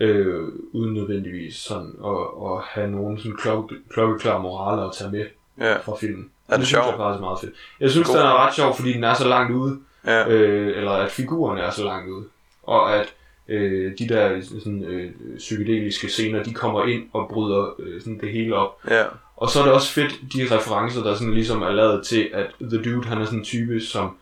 øh, 0.00 0.42
uden 0.72 0.94
nødvendigvis 0.94 1.56
sådan 1.56 1.92
at, 2.04 2.50
at 2.52 2.62
have 2.64 2.90
nogen 2.90 3.18
sådan 3.18 3.36
klokke, 3.36 3.74
klokkeklar 3.90 4.38
moral 4.38 4.86
at 4.88 4.90
tage 4.98 5.10
med 5.10 5.26
Ja. 5.60 5.76
fra 5.76 5.96
filmen. 6.00 6.30
Er 6.48 6.56
det 6.56 6.66
sjovt? 6.66 6.84
faktisk 6.86 7.16
er 7.16 7.20
meget 7.20 7.38
fedt. 7.40 7.52
Jeg 7.80 7.90
synes, 7.90 8.06
God. 8.08 8.16
den 8.16 8.24
er 8.26 8.46
ret 8.46 8.54
sjov, 8.54 8.74
fordi 8.76 8.92
den 8.92 9.04
er 9.04 9.14
så 9.14 9.28
langt 9.28 9.52
ude, 9.56 9.78
Ja. 10.06 10.28
øh, 10.28 10.76
eller 10.76 10.90
at 10.90 11.10
figurerne 11.10 11.60
er 11.60 11.70
så 11.70 11.84
langt 11.84 12.10
ude, 12.10 12.24
og 12.62 12.96
at 12.96 13.14
øh, 13.48 13.92
de 13.98 14.08
der 14.08 14.40
sådan, 14.42 14.84
øh, 14.84 15.10
psykedeliske 15.38 16.08
scener, 16.08 16.42
de 16.42 16.54
kommer 16.54 16.84
ind 16.84 17.02
og 17.12 17.28
bryder 17.32 17.74
øh, 17.78 18.00
sådan 18.00 18.18
det 18.20 18.32
hele 18.32 18.54
op. 18.56 18.78
Ja. 18.90 19.04
Og 19.36 19.48
så 19.50 19.60
er 19.60 19.64
det 19.64 19.72
også 19.72 19.92
fedt, 19.92 20.12
de 20.32 20.56
referencer, 20.56 21.02
der 21.02 21.14
sådan 21.14 21.34
ligesom 21.34 21.62
er 21.62 21.70
lavet 21.70 22.06
til, 22.06 22.30
at 22.32 22.46
The 22.60 22.82
Dude, 22.82 23.06
han 23.08 23.18
er 23.20 23.24
sådan 23.24 23.38
en 23.38 23.44
type, 23.44 23.80
som... 23.80 24.16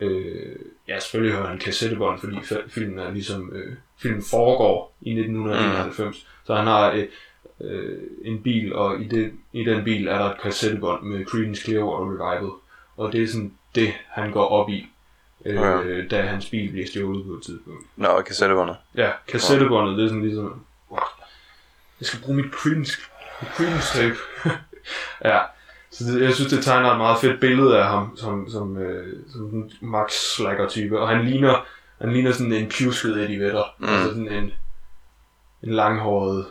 Øh, 0.00 0.56
ja, 0.88 1.00
selvfølgelig 1.00 1.36
hører 1.36 1.48
han 1.48 1.58
kassettebånd, 1.58 2.20
fordi 2.20 2.36
filmen 2.68 2.98
er 2.98 3.10
ligesom... 3.10 3.52
Øh, 3.52 3.76
filmen 3.98 4.22
foregår 4.30 4.96
i 5.00 5.10
1991. 5.10 5.98
Mm. 5.98 6.12
Så 6.46 6.54
han 6.54 6.66
har 6.66 6.92
øh, 6.92 7.06
øh, 7.60 7.98
en 8.24 8.42
bil, 8.42 8.74
og 8.74 9.00
i, 9.00 9.08
det, 9.08 9.32
i 9.52 9.64
den 9.64 9.84
bil 9.84 10.08
er 10.08 10.18
der 10.18 10.30
et 10.30 10.40
kassettebånd 10.42 11.02
med 11.02 11.24
Creedence 11.24 11.62
Clearwater 11.62 12.06
Revival. 12.10 12.50
Og 12.96 13.12
det 13.12 13.22
er 13.22 13.26
sådan 13.26 13.52
det, 13.74 13.92
han 14.08 14.30
går 14.30 14.46
op 14.46 14.68
i, 14.68 14.86
øh, 15.44 15.54
ja. 15.54 16.02
da 16.10 16.22
hans 16.22 16.50
bil 16.50 16.70
bliver 16.70 16.86
stjålet 16.86 17.26
på 17.26 17.32
et 17.32 17.42
tidspunkt. 17.42 17.86
Nå, 17.96 18.22
kassettebåndet. 18.26 18.76
Ja, 18.94 19.10
kassettebåndet, 19.28 19.98
det 19.98 20.04
er 20.04 20.08
sådan 20.08 20.22
ligesom... 20.22 20.64
Wow, 20.90 21.00
jeg 22.00 22.06
skal 22.06 22.20
bruge 22.20 22.36
mit 22.36 22.52
Creedence, 22.52 22.98
mit 23.42 23.50
Creedence 23.50 23.98
tape. 23.98 24.16
ja, 25.30 25.40
så 25.98 26.04
det, 26.04 26.22
jeg 26.22 26.34
synes, 26.34 26.52
det 26.52 26.64
tegner 26.64 26.90
et 26.90 26.98
meget 26.98 27.18
fedt 27.20 27.40
billede 27.40 27.78
af 27.78 27.86
ham, 27.86 28.16
som, 28.16 28.50
som, 28.50 28.76
øh, 28.78 29.16
som 29.32 29.42
en 29.42 29.72
Max 29.80 30.12
Slacker 30.12 30.68
type. 30.68 31.00
Og 31.00 31.08
han 31.08 31.24
ligner, 31.24 31.64
han 32.00 32.12
ligner 32.12 32.32
sådan 32.32 32.52
en 32.52 32.68
pjusket 32.78 33.16
Eddie 33.16 33.40
Vedder. 33.40 33.74
Mm. 33.78 33.88
Altså 33.88 34.08
sådan 34.08 34.28
en, 34.28 34.52
en 35.62 35.74
langhåret, 35.74 36.46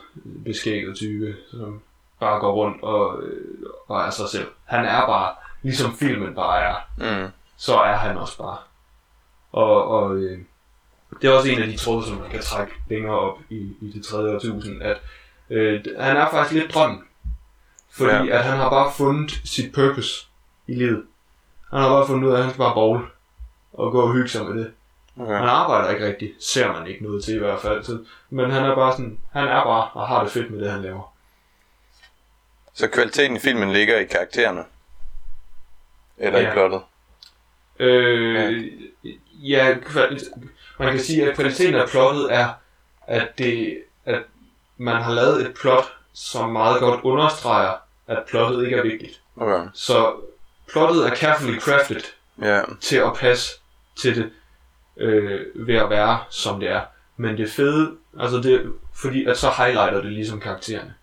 beskægget 0.46 0.96
type, 0.96 1.36
som 1.52 1.82
bare 2.20 2.40
går 2.40 2.54
rundt 2.54 2.84
og, 2.84 3.24
øh, 3.24 3.42
og 3.88 4.02
er 4.02 4.10
sig 4.10 4.30
selv. 4.30 4.48
Han 4.66 4.86
er 4.86 5.06
bare, 5.06 5.32
ligesom 5.64 5.94
filmen 5.98 6.36
bare 6.36 6.62
er 6.62 6.76
Mm. 6.98 7.32
så 7.58 7.76
er 7.78 7.96
han 7.96 8.18
også 8.18 8.38
bare. 8.38 8.58
Og, 9.52 9.88
og 9.88 10.16
øh, 10.16 10.40
det 11.22 11.30
er 11.30 11.34
også 11.34 11.50
en 11.50 11.62
af 11.62 11.68
de 11.68 11.78
tråde, 11.78 12.06
som 12.06 12.18
man 12.18 12.30
kan 12.30 12.42
trække 12.42 12.74
længere 12.90 13.20
op 13.20 13.38
i, 13.50 13.56
i 13.82 13.92
det 13.96 14.06
tredje 14.06 14.36
årtusind, 14.36 14.82
at 14.82 14.98
øh, 15.50 15.86
han 16.00 16.18
er 16.18 16.30
faktisk 16.32 16.62
lidt 16.62 16.74
drømmen. 16.74 17.02
Fordi 17.98 18.10
Ja. 18.14 18.24
ja. 18.24 18.38
at 18.38 18.44
han 18.44 18.58
har 18.58 18.70
bare 18.70 18.92
fundet 18.98 19.32
sit 19.46 19.74
purpose 19.74 20.28
i 20.68 20.74
livet. 20.76 21.04
Han 21.72 21.80
har 21.82 21.90
bare 21.90 22.08
fundet 22.08 22.28
ud 22.28 22.34
af, 22.34 22.38
at 22.38 22.44
han 22.44 22.54
skal 22.54 22.60
bare 22.64 22.74
bowl 22.74 23.06
og 23.74 23.92
gå 23.92 24.02
og 24.02 24.14
hygge 24.14 24.30
sig 24.30 24.46
med 24.46 24.64
det. 24.64 24.72
Okay. 25.20 25.34
Han 25.34 25.48
arbejder 25.48 25.90
ikke 25.90 26.06
rigtigt, 26.08 26.44
ser 26.44 26.72
man 26.74 26.88
ikke 26.88 27.04
noget 27.04 27.24
til 27.24 27.36
i 27.36 27.40
hvert 27.40 27.62
fald. 27.62 27.84
Så, 27.84 28.04
men 28.30 28.52
han 28.52 28.64
er 28.66 28.76
bare 28.76 28.92
sådan, 28.92 29.20
han 29.32 29.44
er 29.48 29.64
bare 29.64 29.90
og 29.94 30.08
har 30.08 30.24
det 30.24 30.32
fedt 30.32 30.52
med 30.52 30.60
det, 30.62 30.72
han 30.72 30.82
laver. 30.82 31.14
Så 32.74 32.88
kvaliteten 32.88 33.36
i 33.38 33.40
filmen 33.40 33.72
ligger 33.74 34.00
i 34.00 34.06
karaktererne? 34.06 34.64
Eller 36.18 36.40
i 36.40 36.44
Ja. 36.44 36.54
plottet? 36.54 36.82
Øh, 37.80 38.72
ja, 39.34 39.76
kvali- 39.86 40.40
man 40.80 40.92
kan 40.92 41.00
sige, 41.00 41.30
at 41.30 41.36
kvaliteten 41.36 41.76
af 41.76 41.88
plottet 41.90 42.34
er, 42.34 42.50
at, 43.08 43.38
det, 43.38 43.84
at 44.06 44.24
man 44.78 45.02
har 45.02 45.12
lavet 45.14 45.42
et 45.48 45.54
plot, 45.62 45.94
som 46.14 46.50
meget 46.50 46.80
godt 46.80 47.02
understreger, 47.04 47.74
at 48.08 48.24
plottet 48.28 48.64
ikke 48.66 48.76
er 48.78 48.84
vigtigt. 48.84 49.22
Okay. 49.36 49.68
Så 49.74 50.16
plottet 50.72 51.08
er 51.08 51.16
carefully 51.16 51.60
crafted 51.60 52.02
Ja. 52.42 52.62
til 52.82 52.98
at 52.98 53.14
passe 53.20 53.52
til 53.96 54.16
det, 54.16 54.32
øh, 54.98 55.68
ved 55.68 55.76
at 55.76 55.90
være, 55.90 56.20
som 56.30 56.60
det 56.60 56.70
er. 56.70 56.82
Men 57.18 57.38
det 57.38 57.50
fede, 57.52 57.98
altså 58.20 58.38
det, 58.38 58.74
fordi 58.96 59.26
at 59.26 59.38
så 59.38 59.50
highlighter 59.58 60.02
det 60.02 60.12
ligesom 60.12 60.40
karaktererne. 60.40 60.94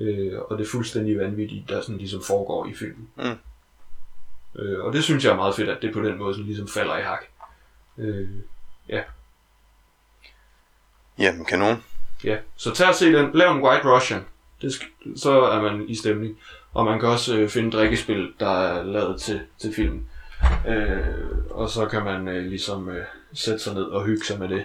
Øh, 0.00 0.38
og 0.48 0.58
det 0.58 0.66
er 0.66 0.70
fuldstændig 0.70 1.18
vanvittigt, 1.18 1.68
der 1.68 1.80
sådan 1.80 1.96
ligesom 1.96 2.22
foregår 2.26 2.66
i 2.66 2.74
filmen. 2.74 3.08
Mm. 3.16 3.38
Øh, 4.60 4.84
og 4.84 4.92
det 4.92 5.04
synes 5.04 5.24
jeg 5.24 5.30
er 5.32 5.36
meget 5.36 5.54
fedt, 5.54 5.68
at 5.68 5.82
det 5.82 5.92
på 5.92 6.00
den 6.02 6.18
måde 6.18 6.34
sådan 6.34 6.46
ligesom 6.46 6.68
falder 6.68 6.98
i 6.98 7.02
hak. 7.02 7.24
Øh, 7.98 8.28
Jamen, 11.18 11.44
kanon. 11.44 11.84
ja, 12.24 12.38
så 12.56 12.74
tag 12.74 12.88
og 12.88 12.94
se 12.94 13.12
den. 13.12 13.30
Lav 13.34 13.52
en 13.56 13.62
White 13.62 13.94
Russian. 13.94 14.24
Det 14.62 14.68
sk- 14.70 15.16
så 15.16 15.40
er 15.42 15.62
man 15.62 15.88
i 15.88 15.94
stemning. 15.94 16.38
Og 16.72 16.84
man 16.84 17.00
kan 17.00 17.08
også 17.08 17.36
øh, 17.36 17.48
finde 17.48 17.70
drikkespil, 17.70 18.32
der 18.40 18.48
er 18.50 18.82
lavet 18.82 19.20
til, 19.20 19.40
til 19.58 19.74
filmen. 19.74 20.08
Øh, 20.68 21.04
og 21.50 21.70
så 21.70 21.86
kan 21.86 22.04
man 22.04 22.28
øh, 22.28 22.46
ligesom 22.46 22.88
øh, 22.88 23.04
sætte 23.32 23.58
sig 23.58 23.74
ned 23.74 23.82
og 23.82 24.04
hygge 24.04 24.24
sig 24.26 24.38
med 24.38 24.48
det. 24.48 24.64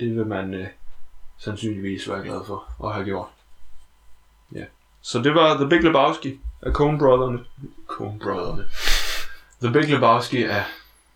Det 0.00 0.16
vil 0.16 0.26
man 0.26 0.54
øh, 0.54 0.66
sandsynligvis 1.38 2.08
være 2.08 2.22
glad 2.22 2.40
for 2.46 2.86
at 2.88 2.94
have 2.94 3.04
gjort. 3.04 3.26
Ja. 4.54 4.64
Så 5.02 5.18
det 5.22 5.34
var 5.34 5.56
The 5.56 5.68
Big 5.68 5.82
Lebowski 5.82 6.40
af 6.62 6.72
Coen 6.72 6.98
Brotherne. 6.98 7.38
Coen 7.86 8.18
Brotherne. 8.18 8.68
The 9.62 9.72
Big 9.72 9.90
Lebowski 9.90 10.44
af 10.44 10.64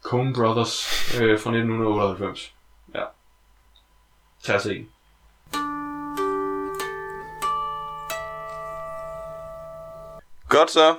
Coen 0.02 0.33
Brothers 0.35 0.87
øh, 1.21 1.38
fra 1.40 1.50
1998. 1.50 2.52
Ja. 2.95 3.05
Tag 4.43 4.55
og 4.55 4.61
se 4.61 4.87
Godt 10.50 10.71
så. 10.71 10.95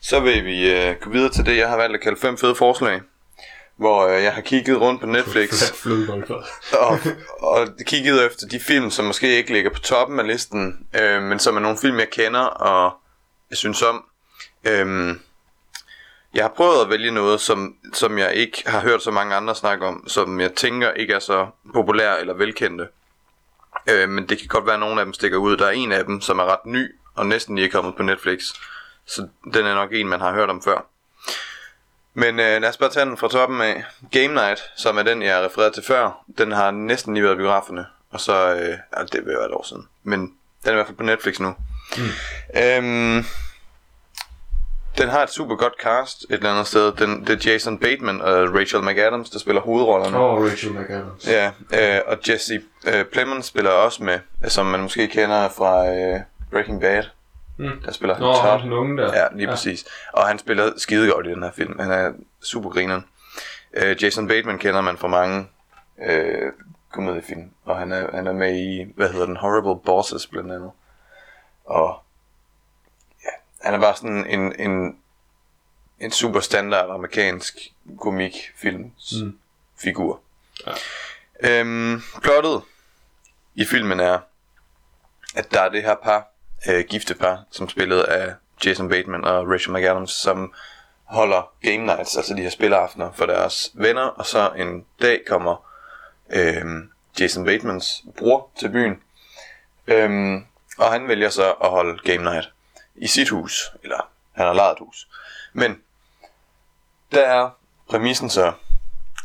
Så 0.00 0.20
vil 0.20 0.44
vi 0.44 0.72
øh, 0.72 0.96
gå 1.00 1.10
videre 1.10 1.32
til 1.32 1.46
det, 1.46 1.56
jeg 1.56 1.68
har 1.68 1.76
valgt 1.76 1.94
at 1.94 2.02
kalde 2.02 2.20
fem 2.20 2.38
fede 2.38 2.54
forslag. 2.54 3.00
Hvor 3.76 4.06
øh, 4.06 4.22
jeg 4.22 4.34
har 4.34 4.40
kigget 4.40 4.80
rundt 4.80 5.00
på 5.00 5.06
Netflix 5.06 5.72
og, 6.80 6.98
og 7.38 7.68
kigget 7.86 8.26
efter 8.26 8.46
de 8.46 8.60
film, 8.60 8.90
som 8.90 9.04
måske 9.04 9.36
ikke 9.36 9.52
ligger 9.52 9.70
på 9.70 9.80
toppen 9.80 10.20
af 10.20 10.26
listen, 10.26 10.86
øh, 11.00 11.22
men 11.22 11.38
som 11.38 11.56
er 11.56 11.60
nogle 11.60 11.78
film, 11.78 11.98
jeg 11.98 12.10
kender 12.10 12.40
og 12.40 12.92
jeg 13.50 13.58
synes 13.58 13.82
om. 13.82 14.04
Øh, 14.64 15.16
jeg 16.34 16.44
har 16.44 16.52
prøvet 16.56 16.82
at 16.84 16.90
vælge 16.90 17.10
noget, 17.10 17.40
som, 17.40 17.76
som 17.92 18.18
jeg 18.18 18.34
ikke 18.34 18.62
har 18.66 18.80
hørt 18.80 19.02
så 19.02 19.10
mange 19.10 19.34
andre 19.34 19.54
snakke 19.54 19.86
om, 19.86 20.08
som 20.08 20.40
jeg 20.40 20.54
tænker 20.54 20.90
ikke 20.90 21.14
er 21.14 21.18
så 21.18 21.46
populære 21.74 22.20
eller 22.20 22.34
velkendte. 22.34 22.88
Øh, 23.90 24.08
men 24.08 24.28
det 24.28 24.38
kan 24.38 24.48
godt 24.48 24.66
være, 24.66 24.74
at 24.74 24.80
nogle 24.80 25.00
af 25.00 25.06
dem 25.06 25.14
stikker 25.14 25.38
ud. 25.38 25.56
Der 25.56 25.66
er 25.66 25.70
en 25.70 25.92
af 25.92 26.04
dem, 26.04 26.20
som 26.20 26.38
er 26.38 26.44
ret 26.44 26.66
ny 26.66 26.94
og 27.14 27.26
næsten 27.26 27.56
lige 27.56 27.66
er 27.66 27.70
kommet 27.70 27.96
på 27.96 28.02
Netflix. 28.02 28.40
Så 29.06 29.28
den 29.54 29.66
er 29.66 29.74
nok 29.74 29.88
en, 29.92 30.08
man 30.08 30.20
har 30.20 30.32
hørt 30.32 30.50
om 30.50 30.62
før. 30.62 30.86
Men 32.14 32.40
øh, 32.40 32.60
lad 32.62 32.68
os 32.68 32.76
bare 32.76 32.90
tage 32.90 33.06
den 33.06 33.16
fra 33.16 33.28
toppen 33.28 33.60
af. 33.60 33.84
Game 34.10 34.34
Night, 34.34 34.62
som 34.76 34.98
er 34.98 35.02
den, 35.02 35.22
jeg 35.22 35.44
refererede 35.44 35.74
til 35.74 35.84
før, 35.84 36.24
den 36.38 36.52
har 36.52 36.70
næsten 36.70 37.14
lige 37.14 37.24
været 37.24 37.34
i 37.34 37.36
biograferne. 37.36 37.86
Og 38.10 38.20
så, 38.20 38.54
øh, 38.54 38.78
ja, 38.96 39.02
det 39.12 39.26
vil 39.26 39.34
være 39.34 39.46
et 39.46 39.52
år 39.52 39.66
siden. 39.68 39.88
Men 40.02 40.20
den 40.20 40.68
er 40.68 40.70
i 40.70 40.74
hvert 40.74 40.86
fald 40.86 40.96
på 40.96 41.02
Netflix 41.02 41.40
nu. 41.40 41.54
Mm. 41.96 42.02
Øhm, 42.60 43.24
den 44.98 45.08
har 45.08 45.22
et 45.22 45.30
super 45.30 45.56
godt 45.56 45.72
cast 45.82 46.22
et 46.22 46.34
eller 46.34 46.50
andet 46.50 46.66
sted. 46.66 46.92
Den, 46.92 47.26
det 47.26 47.46
er 47.46 47.52
Jason 47.52 47.78
Bateman 47.78 48.20
og 48.20 48.54
Rachel 48.54 48.82
McAdams, 48.82 49.30
der 49.30 49.38
spiller 49.38 49.62
hovedrollerne. 49.62 50.16
Og 50.16 50.44
Rachel 50.44 50.72
McAdams. 50.72 51.26
Ja, 51.26 51.50
øh, 51.74 52.00
og 52.06 52.18
Jesse 52.28 52.60
øh, 52.86 53.04
Plemons 53.04 53.46
spiller 53.46 53.70
også 53.70 54.02
med, 54.02 54.18
som 54.48 54.66
man 54.66 54.80
måske 54.80 55.08
kender 55.08 55.48
fra 55.48 55.88
øh, 55.88 56.20
Breaking 56.54 56.80
Bad. 56.80 57.04
Mm. 57.56 57.80
Der 57.84 57.92
spiller 57.92 58.14
han 58.14 58.22
Nå, 58.22 58.32
Todd. 58.34 58.62
den 58.62 58.72
unge 58.72 59.02
der. 59.02 59.16
Ja, 59.18 59.28
lige 59.32 59.44
ja. 59.48 59.50
præcis. 59.54 59.84
Og 60.12 60.26
han 60.28 60.38
spiller 60.38 60.72
skide 60.78 61.10
godt 61.12 61.26
i 61.26 61.30
den 61.30 61.42
her 61.42 61.52
film. 61.52 61.78
Han 61.78 61.90
er 61.90 62.12
super 62.42 62.70
grineren. 62.70 63.04
Øh, 63.72 64.02
Jason 64.02 64.28
Bateman 64.28 64.58
kender 64.58 64.80
man 64.80 64.96
fra 64.98 65.08
mange 65.08 65.48
øh, 66.06 66.52
komediefilm. 66.92 67.50
Og 67.64 67.78
han 67.78 67.92
er, 67.92 68.10
han 68.16 68.26
er 68.26 68.32
med 68.32 68.56
i, 68.56 68.92
hvad 68.96 69.08
hedder 69.12 69.26
den, 69.26 69.36
Horrible 69.36 69.82
Bosses 69.84 70.26
blandt 70.26 70.52
andet. 70.52 70.70
Og 71.64 72.02
ja, 73.24 73.30
han 73.64 73.74
er 73.74 73.80
bare 73.80 73.96
sådan 73.96 74.26
en, 74.26 74.60
en, 74.60 74.98
en 76.00 76.10
super 76.10 76.40
standard 76.40 76.90
amerikansk 76.90 77.54
komikfilm 78.00 78.92
Mm. 79.22 79.38
figur. 79.82 80.20
Ja. 80.66 80.72
Øhm, 81.60 82.02
plottet 82.22 82.62
i 83.54 83.64
filmen 83.64 84.00
er, 84.00 84.18
at 85.36 85.50
der 85.52 85.60
er 85.60 85.68
det 85.68 85.82
her 85.82 85.94
par, 85.94 86.28
øh, 86.68 86.84
gifte 86.84 87.14
par, 87.14 87.44
som 87.50 87.68
spillet 87.68 88.02
af 88.02 88.34
Jason 88.66 88.88
Bateman 88.88 89.24
og 89.24 89.50
Rachel 89.50 89.72
McAdams, 89.72 90.10
som 90.10 90.52
holder 91.04 91.52
game 91.62 91.86
nights, 91.86 92.16
altså 92.16 92.34
de 92.34 92.42
her 92.42 92.50
spilleaftener 92.50 93.12
for 93.12 93.26
deres 93.26 93.70
venner, 93.74 94.02
og 94.02 94.26
så 94.26 94.50
en 94.56 94.84
dag 95.02 95.20
kommer 95.26 95.70
øh, 96.30 96.64
Jason 97.20 97.44
Batemans 97.44 98.04
bror 98.18 98.50
til 98.58 98.68
byen, 98.68 99.02
øh, 99.86 100.40
og 100.78 100.92
han 100.92 101.08
vælger 101.08 101.28
så 101.28 101.50
at 101.50 101.70
holde 101.70 101.98
game 102.04 102.30
night 102.30 102.52
i 102.94 103.06
sit 103.06 103.28
hus, 103.28 103.70
eller 103.82 104.10
han 104.32 104.46
har 104.46 104.54
lejet 104.54 104.72
et 104.72 104.78
hus. 104.78 105.08
Men 105.52 105.80
der 107.12 107.26
er 107.26 107.50
præmissen 107.90 108.30
så, 108.30 108.52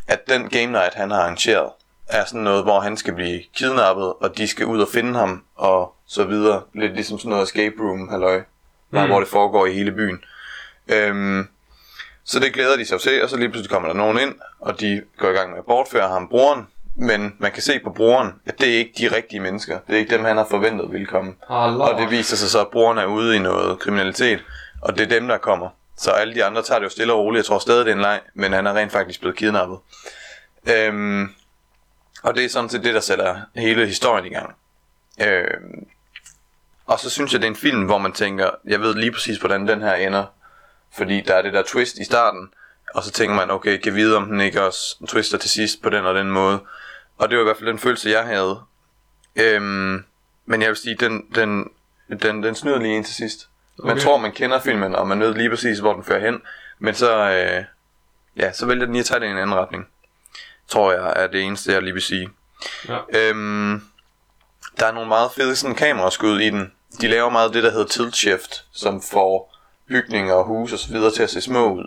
at 0.08 0.28
den 0.28 0.50
game 0.50 0.66
night, 0.66 0.94
han 0.94 1.12
har 1.12 1.22
arrangeret, 1.22 1.72
er 2.08 2.26
sådan 2.26 2.42
noget, 2.42 2.64
hvor 2.64 2.80
han 2.80 2.98
skal 2.98 3.14
blive 3.14 3.44
kidnappet, 3.54 4.14
og 4.14 4.38
de 4.38 4.48
skal 4.48 4.66
ud 4.66 4.82
og 4.82 4.88
finde 4.88 5.20
ham, 5.20 5.46
og 5.56 5.96
så 6.10 6.24
videre. 6.24 6.62
Lidt 6.74 6.94
ligesom 6.94 7.20
sådan 7.20 7.30
noget 7.30 7.44
escape 7.44 7.76
room, 7.80 8.10
halløj, 8.10 8.38
mm. 8.38 9.00
Mm. 9.00 9.06
hvor 9.08 9.20
det 9.20 9.30
foregår 9.30 9.66
i 9.66 9.74
hele 9.74 9.92
byen. 9.92 10.24
Øhm, 10.88 11.48
Så 12.24 12.40
det 12.40 12.54
glæder 12.54 12.78
de 12.78 12.86
sig 12.86 13.02
til, 13.02 13.24
og 13.24 13.30
så 13.30 13.38
lige 13.38 13.50
pludselig 13.50 13.70
kommer 13.72 13.90
der 13.90 13.96
nogen 13.96 14.20
ind, 14.20 14.36
og 14.60 14.80
de 14.80 15.04
går 15.18 15.30
i 15.30 15.34
gang 15.34 15.50
med 15.50 15.58
at 15.60 15.66
bortføre 15.66 16.08
ham, 16.10 16.28
broren. 16.30 16.68
Men 16.96 17.36
man 17.40 17.52
kan 17.52 17.62
se 17.64 17.80
på 17.84 17.90
broren, 17.90 18.34
at 18.46 18.60
det 18.60 18.70
er 18.74 18.78
ikke 18.78 18.94
de 18.98 19.16
rigtige 19.16 19.40
mennesker. 19.40 19.80
Det 19.88 19.96
er 19.96 20.00
ikke 20.00 20.16
dem, 20.16 20.24
han 20.26 20.38
har 20.38 20.48
forventet 20.50 20.92
ville 20.92 21.06
komme. 21.06 21.34
Allah. 21.50 21.88
Og 21.88 22.02
det 22.02 22.10
viser 22.12 22.36
sig 22.38 22.50
så, 22.50 22.62
at 22.62 22.68
broren 22.68 22.98
er 22.98 23.06
ude 23.06 23.36
i 23.36 23.40
noget 23.40 23.80
kriminalitet, 23.80 24.44
og 24.82 24.98
det 24.98 25.04
er 25.04 25.20
dem, 25.20 25.28
der 25.28 25.38
kommer. 25.38 25.70
Så 25.98 26.12
alle 26.12 26.34
de 26.36 26.44
andre 26.46 26.62
tager 26.62 26.80
det 26.80 26.86
jo 26.86 26.90
stille 26.90 27.14
og 27.14 27.20
roligt. 27.20 27.38
Jeg 27.40 27.46
tror 27.46 27.60
stadig, 27.60 27.86
det 27.86 27.92
er 27.92 27.96
en 27.96 28.02
leg, 28.02 28.20
men 28.34 28.54
han 28.54 28.68
er 28.68 28.74
rent 28.74 28.92
faktisk 28.92 29.20
blevet 29.20 29.38
kidnappet. 29.38 29.78
Øhm, 30.70 31.34
og 32.24 32.36
det 32.36 32.46
er 32.46 32.50
sådan 32.50 32.70
set 32.70 32.84
det, 32.84 32.94
der 32.94 33.00
sætter 33.00 33.36
hele 33.56 33.86
historien 33.88 34.26
i 34.26 34.30
gang. 34.30 34.56
Øhm, 35.22 35.88
og 36.90 37.00
så 37.00 37.10
synes 37.10 37.34
jeg, 37.34 37.42
det 37.42 37.48
er 37.48 37.52
en 37.52 37.56
film, 37.56 37.86
hvor 37.86 37.98
man 37.98 38.12
tænker, 38.12 38.50
jeg 38.66 38.82
ved 38.82 38.96
lige 38.96 39.12
præcis, 39.12 39.38
hvordan 39.38 39.68
den 39.68 39.82
her 39.82 39.94
ender. 39.94 40.26
Fordi 40.98 41.22
der 41.22 41.36
er 41.36 41.42
det 41.42 41.54
der 41.54 41.64
twist 41.68 41.98
i 41.98 42.04
starten, 42.04 42.50
og 42.96 43.04
så 43.04 43.12
tænker 43.12 43.36
man, 43.36 43.52
okay, 43.52 43.78
kan 43.78 43.96
vide, 43.96 44.18
om 44.18 44.26
den 44.26 44.42
ikke 44.42 44.64
også 44.64 45.06
twister 45.08 45.38
til 45.38 45.50
sidst 45.50 45.82
på 45.82 45.90
den 45.90 46.06
og 46.06 46.16
den 46.16 46.32
måde. 46.32 46.60
Og 47.18 47.30
det 47.30 47.38
var 47.38 47.44
i 47.44 47.46
hvert 47.46 47.58
fald 47.58 47.70
den 47.70 47.80
følelse, 47.80 48.10
jeg 48.10 48.26
havde. 48.26 48.62
Øhm, 49.36 50.04
men 50.46 50.62
jeg 50.62 50.70
vil 50.70 50.76
sige, 50.78 50.96
den, 50.96 51.22
den, 51.36 51.70
den, 52.22 52.44
den 52.44 52.56
snyder 52.56 52.80
lige 52.80 52.96
ind 52.96 53.06
til 53.06 53.16
sidst. 53.16 53.50
Man 53.84 53.92
Okay. 53.92 54.02
tror, 54.02 54.18
man 54.18 54.32
kender 54.32 54.60
filmen, 54.60 54.96
og 54.96 55.08
man 55.08 55.20
ved 55.20 55.34
lige 55.36 55.50
præcis, 55.50 55.80
hvor 55.80 55.94
den 55.94 56.04
fører 56.04 56.20
hen. 56.20 56.42
Men 56.80 56.96
så, 56.96 57.30
øh, 57.30 57.64
ja, 58.38 58.52
så 58.52 58.66
vælger 58.66 58.86
den 58.86 58.94
lige 58.94 59.00
at 59.00 59.06
tage 59.06 59.20
det 59.20 59.26
i 59.28 59.30
en 59.30 59.38
anden 59.38 59.56
retning. 59.56 59.88
Tror 60.68 60.92
jeg, 60.92 61.14
er 61.16 61.28
det 61.28 61.42
eneste, 61.42 61.72
jeg 61.74 61.82
lige 61.82 61.94
vil 61.94 62.02
sige. 62.02 62.30
Ja. 62.88 62.98
Øhm, 63.14 63.82
der 64.80 64.86
er 64.86 64.92
nogle 64.92 65.08
meget 65.08 65.32
fede 65.36 65.56
sådan, 65.56 65.76
kameraskud 65.76 66.40
i 66.40 66.50
den. 66.50 66.72
De 67.02 67.08
laver 67.08 67.30
meget 67.30 67.54
det, 67.54 67.64
der 67.64 67.72
hedder 67.72 67.86
tilt 67.86 68.16
shift, 68.16 68.66
som 68.74 69.02
får 69.02 69.56
bygninger 69.88 70.34
og 70.34 70.46
huse 70.46 70.76
og 70.76 70.80
så 70.80 70.92
videre 70.94 71.12
til 71.12 71.24
at 71.24 71.30
se 71.30 71.42
små 71.42 71.74
ud. 71.74 71.84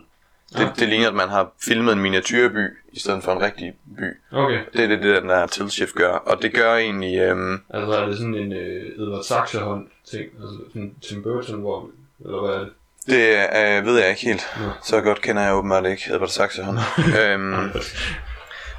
Det, 0.52 0.61
Ja. 0.61 0.68
det 0.78 0.88
ligner, 0.88 1.09
at 1.09 1.14
man 1.14 1.28
har 1.28 1.52
filmet 1.64 1.92
en 1.92 1.99
miniatyrby, 1.99 2.68
i 2.92 2.99
stedet 3.00 3.23
for 3.25 3.32
en 3.32 3.42
rigtig 3.42 3.73
by. 3.99 4.21
Okay. 4.32 4.61
Det 4.73 4.85
er 4.85 4.88
det, 4.88 5.02
det 5.02 5.23
der 5.23 5.47
tilt 5.47 5.73
shift 5.73 5.94
gør. 5.94 6.12
Og 6.12 6.42
det 6.42 6.54
gør 6.54 6.76
egentlig... 6.76 7.18
Øhm, 7.18 7.62
Altså 7.71 7.92
er 7.92 8.06
det 8.06 8.16
sådan 8.16 8.35
en 8.35 8.52
øh, 8.52 8.87
Edward 8.99 9.23
Saxe-hånd 9.25 9.87
ting? 10.11 10.25
Altså 10.40 10.56
sådan 10.68 10.94
Tim 11.09 11.23
Burton, 11.23 11.61
hvor... 11.61 11.88
Eller 12.25 12.40
hvad 12.47 12.54
er 12.54 12.61
det? 12.61 12.73
det 13.06 13.78
øh, 13.78 13.87
ved 13.87 13.99
jeg 14.00 14.11
ikke 14.11 14.23
helt. 14.23 14.47
Nå. 14.61 14.68
Så 14.82 15.00
godt 15.00 15.23
kender 15.23 15.42
jeg 15.42 15.54
åbenbart 15.54 15.87
ikke 15.87 16.02
Edward 16.14 16.28
Saxehånd. 16.28 16.78
øhm, 17.21 17.71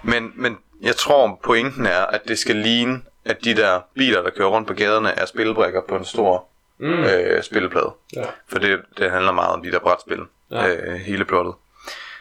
men, 0.04 0.32
men 0.36 0.58
jeg 0.82 0.96
tror, 0.96 1.40
pointen 1.44 1.86
er, 1.86 2.06
at 2.06 2.22
det 2.28 2.40
skal 2.40 2.56
ligne, 2.56 3.02
at 3.26 3.44
de 3.44 3.56
der 3.56 3.80
biler, 3.96 4.22
der 4.22 4.30
kører 4.30 4.48
rundt 4.50 4.68
på 4.68 4.74
gaderne, 4.74 5.10
er 5.20 5.26
spilbrikker 5.26 5.82
på 5.90 5.96
en 5.96 6.06
stor 6.06 6.46
Mm. 6.78 7.04
øh, 7.04 7.44
spilleplade. 7.44 7.92
Ja, 8.16 8.24
For 8.50 8.60
det, 8.60 8.80
det 8.98 9.12
handler 9.12 9.32
meget 9.32 9.50
om 9.54 9.64
de 9.64 9.72
der 9.72 9.80
brætspil. 9.80 10.20
Ja. 10.52 10.66
Ja. 10.66 10.76
Øh, 10.76 10.94
hele 10.94 11.26
plottet. 11.26 11.54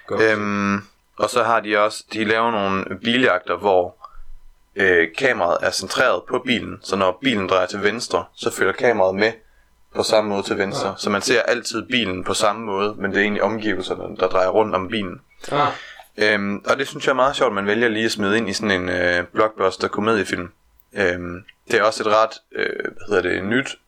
godt. 0.06 0.22
Øhm, 0.22 0.74
og 1.16 1.30
så 1.30 1.42
har 1.42 1.60
de 1.60 1.78
også, 1.78 2.04
de 2.12 2.24
laver 2.24 2.50
nogle 2.50 2.84
biljagter, 3.04 3.56
hvor 3.56 3.96
øh, 4.76 5.08
kameraet 5.18 5.58
er 5.62 5.70
centreret 5.70 6.22
på 6.28 6.38
bilen. 6.46 6.78
Så 6.82 6.96
når 6.96 7.18
bilen 7.22 7.48
drejer 7.48 7.66
til 7.66 7.82
venstre, 7.82 8.24
så 8.34 8.50
følger 8.50 8.72
kameraet 8.72 9.14
med 9.14 9.32
på 9.94 10.02
samme 10.02 10.30
måde 10.30 10.42
til 10.42 10.58
venstre. 10.58 10.88
Ja. 10.88 10.94
Så 10.98 11.10
man 11.10 11.22
ser 11.22 11.42
altid 11.42 11.82
bilen 11.90 12.24
på 12.24 12.34
samme 12.34 12.66
måde, 12.66 12.94
men 12.98 13.10
det 13.10 13.18
er 13.18 13.22
egentlig 13.22 13.42
omgivelserne, 13.42 14.16
der 14.16 14.28
drejer 14.28 14.48
rundt 14.48 14.74
om 14.74 14.88
bilen. 14.88 15.20
Ah, 15.52 15.68
Øhm, 16.18 16.64
og 16.68 16.78
det 16.78 16.88
synes 16.88 17.04
jeg 17.06 17.10
er 17.12 17.16
meget 17.16 17.36
sjovt, 17.36 17.48
at 17.50 17.54
man 17.54 17.66
vælger 17.66 17.88
lige 17.88 18.04
at 18.04 18.12
smide 18.12 18.38
ind 18.38 18.48
i 18.48 18.52
sådan 18.52 18.70
en 18.82 18.88
øh, 18.88 19.24
blockbuster 19.24 19.88
komediefilm. 19.88 20.48
Øhm, 20.92 21.44
det 21.70 21.78
er 21.78 21.82
også 21.82 22.02
et 22.02 22.06
ret, 22.06 22.30
øh, 22.52 22.82
hvad 22.82 23.06
hedder 23.08 23.22
det, 23.22 23.44
nyt 23.44 23.78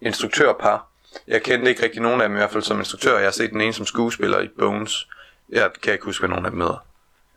instruktørpar. 0.00 0.86
Jeg 1.26 1.42
kendte 1.42 1.70
ikke 1.70 1.82
rigtig 1.82 2.02
nogen 2.02 2.20
af 2.20 2.28
dem 2.28 2.36
i 2.36 2.38
hvert 2.38 2.50
fald 2.50 2.62
som 2.62 2.78
instruktør. 2.78 3.16
Jeg 3.16 3.26
har 3.26 3.32
set 3.32 3.50
den 3.50 3.60
ene 3.60 3.72
som 3.72 3.86
skuespiller 3.86 4.40
i 4.40 4.48
Bones. 4.48 5.08
Jeg 5.48 5.70
kan 5.82 5.92
ikke 5.92 6.04
huske, 6.04 6.20
hvad 6.20 6.28
nogen 6.28 6.44
af 6.44 6.50
dem 6.50 6.60
hedder. 6.60 6.86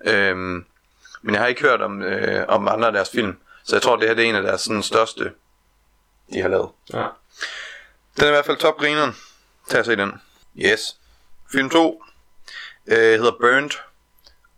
Øhm, 0.05 0.65
men 1.21 1.33
jeg 1.33 1.41
har 1.41 1.47
ikke 1.47 1.61
hørt 1.61 1.81
om, 1.81 2.01
øh, 2.01 2.45
om 2.47 2.67
andre 2.67 2.87
af 2.87 2.93
deres 2.93 3.09
film. 3.09 3.37
Så 3.63 3.75
jeg 3.75 3.81
tror, 3.81 3.95
det 3.95 4.07
her 4.07 4.15
det 4.15 4.25
er 4.25 4.29
en 4.29 4.35
af 4.35 4.41
deres 4.41 4.61
sådan, 4.61 4.83
største, 4.83 5.31
de 6.33 6.41
har 6.41 6.49
lavet. 6.49 6.69
ja. 6.93 7.07
Den 8.15 8.23
er 8.23 8.27
i 8.27 8.31
hvert 8.31 8.45
fald 8.45 8.57
topgrineren. 8.57 9.15
Tag 9.69 9.79
og 9.79 9.85
se 9.85 9.95
den. 9.95 10.21
Yes. 10.57 10.97
Film 11.51 11.69
2 11.69 12.03
øh, 12.87 12.97
hedder 12.97 13.37
Burnt. 13.39 13.83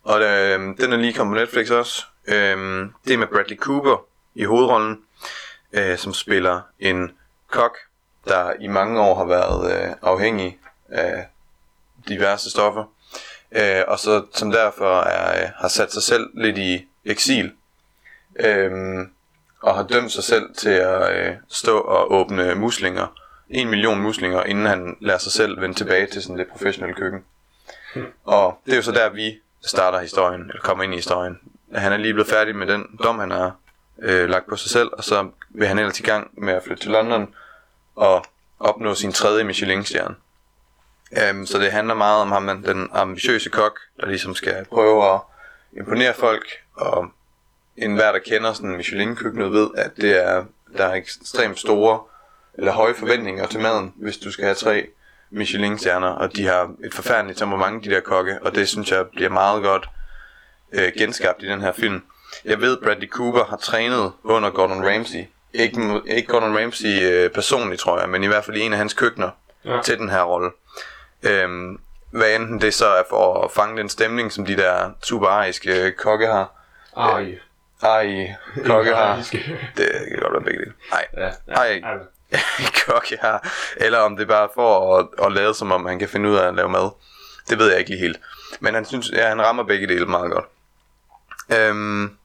Og 0.04 0.22
øh, 0.22 0.60
den 0.60 0.94
er 0.94 0.98
lige 0.98 1.14
kommet 1.14 1.36
på 1.36 1.40
Netflix 1.40 1.70
også. 1.70 2.06
Øh, 2.28 2.88
det 3.08 3.14
er 3.14 3.18
med 3.18 3.28
Bradley 3.28 3.58
Cooper 3.58 4.09
i 4.36 4.44
hovedrollen, 4.44 4.98
øh, 5.74 5.98
som 5.98 6.14
spiller 6.14 6.62
en 6.80 7.12
kok, 7.52 7.78
der 8.28 8.54
i 8.60 8.68
mange 8.68 9.02
år 9.02 9.16
har 9.16 9.26
været 9.26 9.74
øh, 9.74 9.96
afhængig 10.02 10.60
af 10.90 11.28
diverse 12.08 12.50
stoffer. 12.50 12.84
Øh, 13.52 13.82
og 13.88 14.00
så 14.00 14.26
som 14.34 14.52
derfor 14.52 15.00
er, 15.00 15.44
øh, 15.44 15.50
har 15.56 15.68
sat 15.68 15.94
sig 15.94 16.04
selv 16.04 16.30
lidt 16.34 16.58
i 16.58 16.88
eksil. 17.06 17.52
Øh, 18.40 18.72
og 19.62 19.76
har 19.76 19.84
dømt 19.84 20.12
sig 20.12 20.24
selv 20.24 20.56
til 20.58 20.70
at 20.70 21.18
øh, 21.18 21.36
stå 21.48 21.80
og 21.80 22.12
åbne 22.12 22.56
muslinger. 22.56 23.08
En 23.50 23.70
million 23.70 24.00
muslinger, 24.00 24.44
inden 24.44 24.66
han 24.66 24.98
lader 25.02 25.20
sig 25.20 25.32
selv 25.32 25.62
vende 25.62 25.76
tilbage 25.76 26.08
til 26.08 26.22
sådan 26.22 26.38
det 26.38 26.48
professionelle 26.48 26.96
køkken. 26.96 27.24
Og 28.24 28.62
det 28.66 28.72
er 28.72 28.76
jo 28.76 28.82
så 28.82 28.92
der, 28.92 29.10
vi 29.10 29.40
starter 29.66 30.00
historien, 30.00 30.42
eller 30.42 30.62
kommer 30.62 30.84
ind 30.84 30.94
i 30.94 30.98
historien. 30.98 31.40
Han 31.76 31.94
er 31.94 31.98
lige 31.98 32.14
blevet 32.14 32.30
færdig 32.30 32.56
med 32.56 32.68
den 32.68 32.86
dom, 33.04 33.20
han 33.20 33.32
har 33.32 33.56
øh, 34.02 34.30
lagt 34.30 34.50
på 34.50 34.56
sig 34.56 34.72
selv, 34.72 34.90
og 34.94 35.04
så 35.04 35.30
vil 35.50 35.68
han 35.68 35.80
ellers 35.80 36.00
i 36.00 36.04
gang 36.04 36.30
med 36.34 36.54
at 36.54 36.64
flytte 36.64 36.84
til 36.84 36.92
London 36.92 37.36
og 37.96 38.26
opnå 38.60 38.96
sin 38.96 39.12
tredje 39.12 39.44
Michelin-stjerne. 39.44 40.16
Um, 41.32 41.46
så 41.46 41.60
det 41.60 41.72
handler 41.72 41.94
meget 41.94 42.22
om 42.22 42.32
ham, 42.32 42.64
den 42.64 42.90
ambitiøse 42.94 43.50
kok, 43.50 43.80
der 44.02 44.08
ligesom 44.08 44.36
skal 44.36 44.66
prøve 44.66 45.14
at 45.14 45.20
imponere 45.78 46.14
folk, 46.14 46.48
og 46.76 47.12
enhver, 47.78 48.12
der 48.12 48.20
kender 48.20 48.54
sådan 48.54 48.78
Michelin-køkkenet, 48.78 49.52
ved, 49.52 49.70
at 49.78 49.92
det 49.98 50.26
er, 50.26 50.46
der 50.78 50.86
er 50.86 50.94
ekstremt 50.94 51.60
store 51.60 52.00
eller 52.54 52.72
høje 52.72 52.94
forventninger 52.94 53.48
til 53.48 53.60
maden, 53.60 53.94
hvis 53.96 54.18
du 54.18 54.32
skal 54.32 54.46
have 54.46 54.56
tre 54.56 54.88
Michelin-stjerner, 55.30 56.08
og 56.08 56.36
de 56.36 56.46
har 56.46 56.72
et 56.84 56.94
forfærdeligt 56.94 57.40
temperament, 57.40 57.86
de 57.86 57.90
der 57.90 58.00
kokke, 58.00 58.40
og 58.42 58.56
det 58.56 58.68
synes 58.70 58.92
jeg 58.92 59.08
bliver 59.08 59.30
meget 59.30 59.64
godt 59.64 59.90
øh, 60.72 60.92
genskabt 60.98 61.44
i 61.44 61.48
den 61.48 61.62
her 61.62 61.72
film. 61.72 62.02
Jeg 62.46 62.62
ved, 62.62 62.78
Bradley 62.84 63.10
Cooper 63.10 63.44
har 63.46 63.58
trænet 63.58 64.12
under 64.24 64.50
Gordon 64.50 64.86
Ramsay. 64.86 65.24
Ikke, 65.54 66.02
ikke 66.06 66.28
Gordon 66.28 66.58
Ramsay 66.58 67.02
øh, 67.04 67.30
personligt, 67.32 67.82
tror 67.82 68.00
jeg, 68.00 68.10
men 68.10 68.24
i 68.24 68.28
hvert 68.28 68.46
fald 68.46 68.58
i 68.58 68.60
en 68.60 68.72
af 68.74 68.78
hans 68.78 68.94
køkkener 68.94 69.30
Ja. 69.66 69.82
til 69.84 69.98
den 69.98 70.10
her 70.10 70.22
rolle. 70.24 70.52
Øhm, 71.24 71.80
hvad 72.12 72.36
enten 72.36 72.62
det 72.62 72.74
så 72.74 72.88
er 72.88 73.04
for 73.10 73.44
at 73.44 73.52
fange 73.52 73.78
den 73.78 73.90
stemning, 73.90 74.32
som 74.32 74.46
de 74.46 74.58
der 74.58 74.92
super 75.04 75.28
ariske 75.28 75.92
kokke 75.98 76.28
har. 76.28 76.52
Ej. 76.98 77.36
Ej, 77.84 78.36
kokke 78.66 78.96
har. 78.96 79.06
Ej, 79.16 79.24
Det 79.78 79.90
kan 80.12 80.20
godt 80.22 80.34
være 80.34 80.42
begge 80.44 80.60
dele. 80.60 80.74
Nej, 80.92 81.06
Ja, 81.18 81.26
ja. 81.48 81.54
Ej. 81.54 81.82
kokke 82.88 83.18
har. 83.22 83.50
Eller 83.78 84.00
om 84.00 84.16
det 84.16 84.24
er 84.24 84.28
bare 84.28 84.50
for 84.56 84.98
at, 84.98 85.08
at 85.26 85.32
lade 85.32 85.54
som 85.54 85.72
om 85.72 85.86
han 85.86 86.00
kan 86.00 86.10
finde 86.10 86.30
ud 86.30 86.36
af 86.36 86.48
at 86.48 86.56
lave 86.56 86.70
mad. 86.70 86.90
Det 87.50 87.60
ved 87.60 87.70
jeg 87.70 87.80
ikke 87.80 87.92
lige 87.92 88.02
helt. 88.02 88.20
Men 88.60 88.74
han 88.74 88.86
synes, 88.86 89.12
ja, 89.14 89.28
han 89.30 89.42
rammer 89.42 89.64
begge 89.64 89.88
dele 89.88 90.06
meget 90.06 90.32
godt. 90.32 90.46
Øhm, 91.60 92.18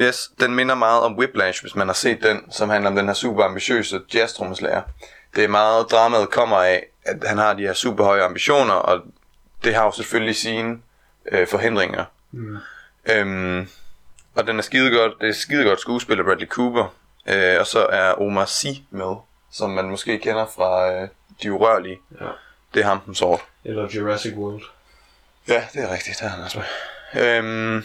yes, 0.00 0.30
den 0.40 0.54
minder 0.54 0.74
meget 0.74 1.02
om 1.02 1.18
Whiplash, 1.18 1.62
hvis 1.62 1.74
man 1.74 1.86
har 1.86 1.94
set 1.94 2.22
den, 2.22 2.52
som 2.52 2.68
handler 2.68 2.90
om 2.90 2.96
den 2.96 3.06
her 3.06 3.14
super 3.14 3.44
ambitiøse 3.44 4.00
jazztrommeslager. 4.14 4.82
Det 5.36 5.44
er 5.44 5.48
meget, 5.48 5.90
dramaet 5.90 6.30
kommer 6.30 6.56
af, 6.56 6.86
at 7.04 7.16
han 7.26 7.38
har 7.38 7.54
de 7.54 7.62
her 7.62 7.72
super 7.72 8.04
høje 8.04 8.22
ambitioner, 8.22 8.74
og 8.74 9.02
det 9.64 9.74
har 9.74 9.84
jo 9.84 9.92
selvfølgelig 9.92 10.36
sine 10.36 10.78
øh, 11.32 11.48
forhindringer. 11.48 12.04
Mm. 12.32 12.58
Øhm, 13.06 13.68
og 14.34 14.46
den 14.46 14.58
er 14.58 14.62
skide 14.62 14.90
godt, 14.90 15.12
det 15.20 15.28
er 15.28 15.32
skide 15.32 15.64
godt 15.64 15.80
skuespil 15.80 16.18
af 16.18 16.24
Bradley 16.24 16.48
Cooper. 16.48 16.94
Øh, 17.26 17.60
og 17.60 17.66
så 17.66 17.86
er 17.86 18.22
Omar 18.22 18.44
Sy 18.44 18.66
med, 18.90 19.16
som 19.52 19.70
man 19.70 19.84
måske 19.84 20.18
kender 20.18 20.46
fra 20.46 20.92
øh, 20.92 21.08
De 21.42 21.52
Urørlige. 21.52 21.98
Ja. 22.20 22.26
Det 22.74 22.80
er 22.80 22.86
ham, 22.86 23.00
den 23.00 23.14
sort. 23.14 23.40
Eller 23.64 23.88
Jurassic 23.94 24.34
World. 24.36 24.62
Ja, 25.48 25.64
det 25.72 25.82
er 25.82 25.92
rigtigt, 25.92 26.18
det 26.18 26.26
er 26.26 26.28
han 26.30 26.44
også 26.44 26.58
med. 26.58 27.22
Øhm, 27.22 27.84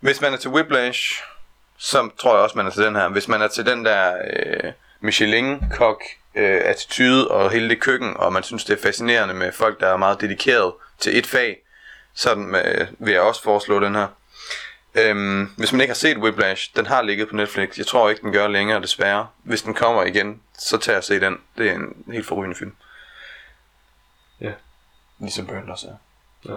hvis 0.00 0.20
man 0.20 0.32
er 0.32 0.36
til 0.36 0.50
Whiplash, 0.50 1.22
så 1.78 2.10
tror 2.18 2.34
jeg 2.34 2.42
også, 2.42 2.56
man 2.58 2.66
er 2.66 2.70
til 2.70 2.82
den 2.82 2.96
her. 2.96 3.08
Hvis 3.08 3.28
man 3.28 3.42
er 3.42 3.48
til 3.48 3.66
den 3.66 3.84
der 3.84 4.14
øh, 4.34 4.72
Michelin-kok 5.00 6.02
øh, 6.34 6.60
attitude 6.64 7.28
og 7.30 7.50
hele 7.50 7.68
det 7.68 7.80
køkken, 7.80 8.16
og 8.16 8.32
man 8.32 8.42
synes, 8.42 8.64
det 8.64 8.78
er 8.78 8.82
fascinerende 8.82 9.34
med 9.34 9.52
folk, 9.52 9.80
der 9.80 9.88
er 9.88 9.96
meget 9.96 10.20
dedikeret 10.20 10.72
til 10.98 11.18
et 11.18 11.26
fag, 11.26 11.58
så 12.14 12.34
øh, 12.34 12.86
vil 12.98 13.12
jeg 13.12 13.22
også 13.22 13.42
foreslå 13.42 13.80
den 13.80 13.94
her. 13.94 14.06
Øhm, 14.94 15.44
hvis 15.56 15.72
man 15.72 15.80
ikke 15.80 15.90
har 15.90 15.96
set 15.96 16.16
Whiplash, 16.16 16.76
den 16.76 16.86
har 16.86 17.02
ligget 17.02 17.28
på 17.28 17.36
Netflix. 17.36 17.78
Jeg 17.78 17.86
tror 17.86 18.10
ikke, 18.10 18.22
den 18.22 18.32
gør 18.32 18.48
længere, 18.48 18.82
desværre. 18.82 19.28
Hvis 19.42 19.62
den 19.62 19.74
kommer 19.74 20.02
igen, 20.02 20.42
så 20.58 20.78
tager 20.78 20.96
jeg 20.96 21.04
se 21.04 21.20
den. 21.20 21.38
Det 21.58 21.70
er 21.70 21.74
en 21.74 22.04
helt 22.12 22.26
forrygende 22.26 22.56
film. 22.56 22.76
Ja. 24.40 24.52
Ligesom 25.18 25.46
Burn 25.46 25.70
også 25.70 25.86
er. 25.86 25.96
Ja. 26.52 26.56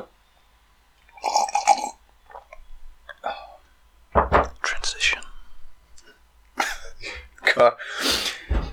Godt. 7.59 7.73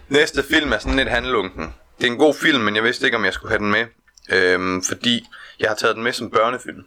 Næste 0.08 0.42
film 0.42 0.72
er 0.72 0.78
sådan 0.78 0.96
lidt 0.96 1.08
handlunken. 1.08 1.74
Det 1.98 2.06
er 2.06 2.10
en 2.10 2.18
god 2.18 2.34
film, 2.34 2.62
men 2.62 2.76
jeg 2.76 2.84
vidste 2.84 3.04
ikke, 3.04 3.16
om 3.16 3.24
jeg 3.24 3.32
skulle 3.32 3.50
have 3.50 3.58
den 3.58 3.70
med. 3.70 3.86
Øhm, 4.32 4.82
fordi 4.82 5.26
jeg 5.60 5.68
har 5.68 5.74
taget 5.74 5.94
den 5.94 6.04
med 6.04 6.12
som 6.12 6.30
børnefilm. 6.30 6.84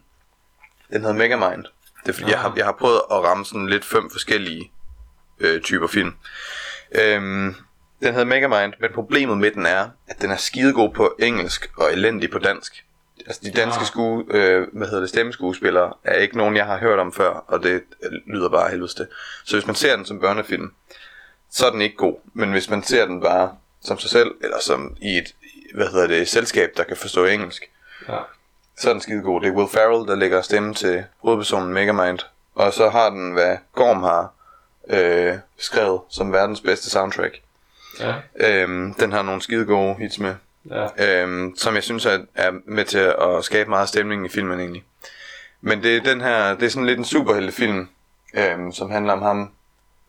Den 0.92 1.02
hedder 1.02 1.16
Megamind. 1.16 1.66
Det 2.04 2.10
er 2.10 2.14
fordi, 2.14 2.32
jeg, 2.32 2.40
har, 2.40 2.54
jeg 2.58 2.66
har 2.66 2.72
prøvet 2.72 3.02
at 3.12 3.18
ramme 3.24 3.46
sådan 3.46 3.68
lidt 3.68 3.86
fem 3.86 4.10
forskellige 4.12 4.72
øh, 5.40 5.62
typer 5.62 5.88
film. 5.88 6.14
Øhm, 6.92 7.56
den 8.02 8.14
hedder 8.14 8.26
Megamind, 8.26 8.74
men 8.80 8.90
problemet 8.94 9.38
med 9.38 9.52
den 9.52 9.66
er, 9.66 9.90
at 10.08 10.22
den 10.22 10.32
er 10.32 10.38
skidegod 10.38 10.94
på 10.94 11.16
engelsk 11.20 11.72
og 11.78 11.94
elendig 11.94 12.32
på 12.32 12.40
dansk. 12.40 12.84
Altså 13.28 13.42
de 13.44 13.52
danske 13.52 13.82
Ah. 13.82 13.88
skue, 13.88 14.26
øh, 14.30 14.68
hvad 14.74 14.88
hedder 14.88 15.02
det, 15.02 15.10
stemmeskuespillere 15.10 15.94
er 16.04 16.16
ikke 16.16 16.38
nogen, 16.38 16.56
jeg 16.56 16.66
har 16.66 16.78
hørt 16.78 17.00
om 17.00 17.14
før, 17.14 17.30
og 17.30 17.64
det 17.64 17.82
øh, 18.04 18.12
lyder 18.28 18.50
bare 18.50 18.78
det. 18.78 19.08
Så 19.46 19.56
hvis 19.56 19.66
man 19.66 19.76
ser 19.76 19.96
den 19.96 20.06
som 20.06 20.20
børnefilm, 20.20 20.74
så 21.52 21.66
er 21.68 21.72
den 21.72 21.82
ikke 21.82 21.96
god. 21.98 22.16
Men 22.34 22.52
hvis 22.52 22.70
man 22.70 22.84
ser 22.84 23.06
den 23.06 23.22
bare 23.22 23.52
som 23.82 24.00
sig 24.00 24.10
selv, 24.10 24.32
eller 24.42 24.58
som 24.62 24.98
i 25.02 25.18
et, 25.18 25.36
hvad 25.74 25.88
hedder 25.88 26.08
det, 26.08 26.28
selskab, 26.28 26.70
der 26.78 26.84
kan 26.84 26.98
forstå 26.98 27.26
engelsk, 27.26 27.64
Ja. 28.10 28.18
så 28.78 28.90
er 28.90 28.94
den 28.94 29.02
skide 29.02 29.22
god. 29.22 29.42
Det 29.42 29.48
er 29.48 29.52
Will 29.54 29.70
Ferrell, 29.70 30.08
der 30.08 30.16
lægger 30.16 30.42
stemme 30.42 30.74
til 30.74 31.04
hovedpersonen 31.18 31.74
Megamind. 31.74 32.20
Og 32.56 32.74
så 32.74 32.90
har 32.90 33.10
den, 33.10 33.32
hvad 33.34 33.58
Gorm 33.74 34.04
har 34.04 34.34
øh, 34.90 35.36
skrevet 35.58 36.02
som 36.10 36.32
verdens 36.34 36.62
bedste 36.62 36.90
soundtrack. 36.90 37.40
Ja. 38.00 38.14
Øhm, 38.36 38.94
den 38.94 39.12
har 39.12 39.22
nogle 39.22 39.42
skide 39.42 39.66
gode 39.66 39.96
hits 39.96 40.20
med, 40.20 40.36
Ja. 40.70 41.22
øhm, 41.24 41.56
som 41.58 41.76
jeg 41.76 41.84
synes 41.84 42.06
er, 42.06 42.20
er 42.36 42.52
med 42.66 42.86
til 42.86 42.98
at 43.00 43.44
skabe 43.44 43.70
meget 43.70 43.90
stemning 43.90 44.26
i 44.26 44.30
filmen 44.30 44.60
egentlig. 44.60 44.84
Men 45.62 45.84
det 45.84 45.98
er 45.98 46.02
den 46.04 46.22
her, 46.22 46.56
det 46.56 46.66
er 46.66 46.70
sådan 46.70 46.86
lidt 46.86 47.00
en 47.00 47.06
superheltefilm, 47.06 47.90
øhm, 48.34 48.72
som 48.72 48.92
handler 48.92 49.14
om 49.14 49.22
ham, 49.22 49.52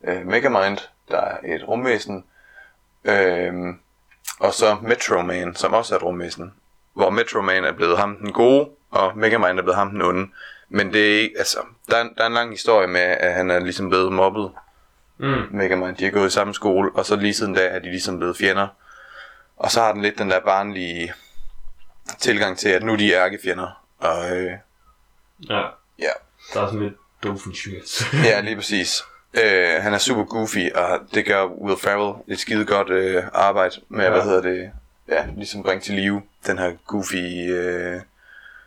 øh, 0.07 0.25
Megamind, 0.27 0.77
der 1.11 1.21
er 1.21 1.37
et 1.55 1.67
rumvæsen, 1.67 2.25
øhm, 3.03 3.79
og 4.39 4.53
så 4.53 4.77
Metro 4.81 5.21
Man, 5.21 5.55
som 5.55 5.73
også 5.73 5.95
er 5.95 5.99
et 5.99 6.03
rumvæsen, 6.03 6.53
hvor 6.93 7.09
Metro 7.09 7.41
Man 7.41 7.63
er 7.63 7.71
blevet 7.71 7.97
ham 7.97 8.17
den 8.17 8.31
gode, 8.31 8.69
og 8.91 9.17
Megamind 9.17 9.59
er 9.59 9.63
blevet 9.63 9.75
ham 9.77 9.89
den 9.89 10.01
onde. 10.01 10.27
Men 10.69 10.93
det 10.93 11.15
er 11.15 11.19
ikke, 11.21 11.35
altså, 11.37 11.57
der 11.89 11.97
er, 11.97 12.03
der 12.17 12.23
er 12.23 12.27
en 12.27 12.33
lang 12.33 12.51
historie 12.51 12.87
med, 12.87 13.01
at 13.01 13.33
han 13.33 13.51
er 13.51 13.59
ligesom 13.59 13.89
blevet 13.89 14.13
mobbet, 14.13 14.51
Mm. 15.17 15.47
Megamind. 15.51 15.95
De 15.97 16.03
har 16.03 16.11
gået 16.11 16.27
i 16.27 16.29
samme 16.31 16.53
skole, 16.53 16.91
og 16.95 17.05
så 17.05 17.15
lige 17.15 17.33
siden 17.33 17.53
da 17.53 17.67
er 17.67 17.79
de 17.79 17.85
ligesom 17.85 18.17
blevet 18.17 18.37
fjender. 18.37 18.67
Og 19.57 19.71
så 19.71 19.81
har 19.81 19.93
den 19.93 20.01
lidt 20.01 20.17
den 20.17 20.29
der 20.31 20.39
barnlige 20.39 21.13
tilgang 22.19 22.57
til, 22.57 22.69
at 22.69 22.83
nu 22.83 22.95
de 22.95 23.13
er 23.13 23.25
ærkefjender. 23.25 23.83
Og 23.97 24.37
øh, 24.37 24.51
Ja. 25.49 25.61
ja, 25.99 26.09
Der 26.53 26.61
er 26.61 26.65
sådan 26.65 26.79
lidt 26.79 26.93
Doofenshmirtz. 27.23 28.13
ja, 28.25 28.39
lige 28.41 28.55
præcis. 28.55 29.03
Øh, 29.33 29.83
han 29.83 29.93
er 29.93 29.97
super 29.97 30.23
goofy, 30.23 30.71
og 30.75 30.99
det 31.13 31.25
gør 31.25 31.45
Will 31.45 31.79
Ferrell 31.79 32.13
et 32.27 32.39
skide 32.39 32.65
godt 32.65 32.89
øh, 32.89 33.23
arbejde 33.33 33.75
med, 33.89 34.05
ja. 34.05 34.11
Hvad 34.11 34.21
hedder 34.23 34.41
det, 34.41 34.71
ja, 35.07 35.25
ligesom 35.37 35.63
bringe 35.63 35.81
til 35.81 35.95
live 35.95 36.21
den 36.47 36.57
her 36.57 36.71
goofy 36.87 37.51
øh, 37.51 38.01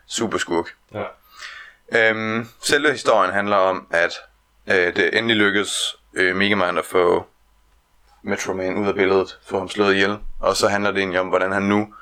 superskurk. 0.06 0.74
ja. 0.94 1.04
Øhm, 1.92 2.48
selve 2.62 2.90
historien 2.90 3.32
handler 3.32 3.56
om, 3.56 3.86
at 3.90 4.12
øh, 4.66 4.96
det 4.96 5.18
endelig 5.18 5.36
lykkedes 5.36 5.96
øh, 6.14 6.36
Megamind 6.36 6.78
at 6.78 6.84
få 6.84 7.26
Metro 8.22 8.52
Man 8.52 8.76
ud 8.76 8.88
af 8.88 8.94
billedet, 8.94 9.38
få 9.46 9.58
ham 9.58 9.68
slået 9.68 9.94
ihjel. 9.94 10.18
Og 10.40 10.56
så 10.56 10.68
handler 10.68 10.90
det 10.90 10.98
egentlig 10.98 11.20
om, 11.20 11.28
hvordan 11.28 11.52
han 11.52 11.62
nu 11.62 11.94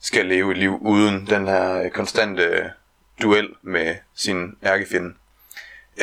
skal 0.00 0.26
leve 0.26 0.50
et 0.50 0.58
liv 0.58 0.78
uden 0.80 1.26
den 1.26 1.46
her 1.46 1.82
øh, 1.82 1.90
konstante 1.90 2.72
duel 3.22 3.48
med 3.62 3.96
sin 4.14 4.56
ærkefjende. 4.64 5.14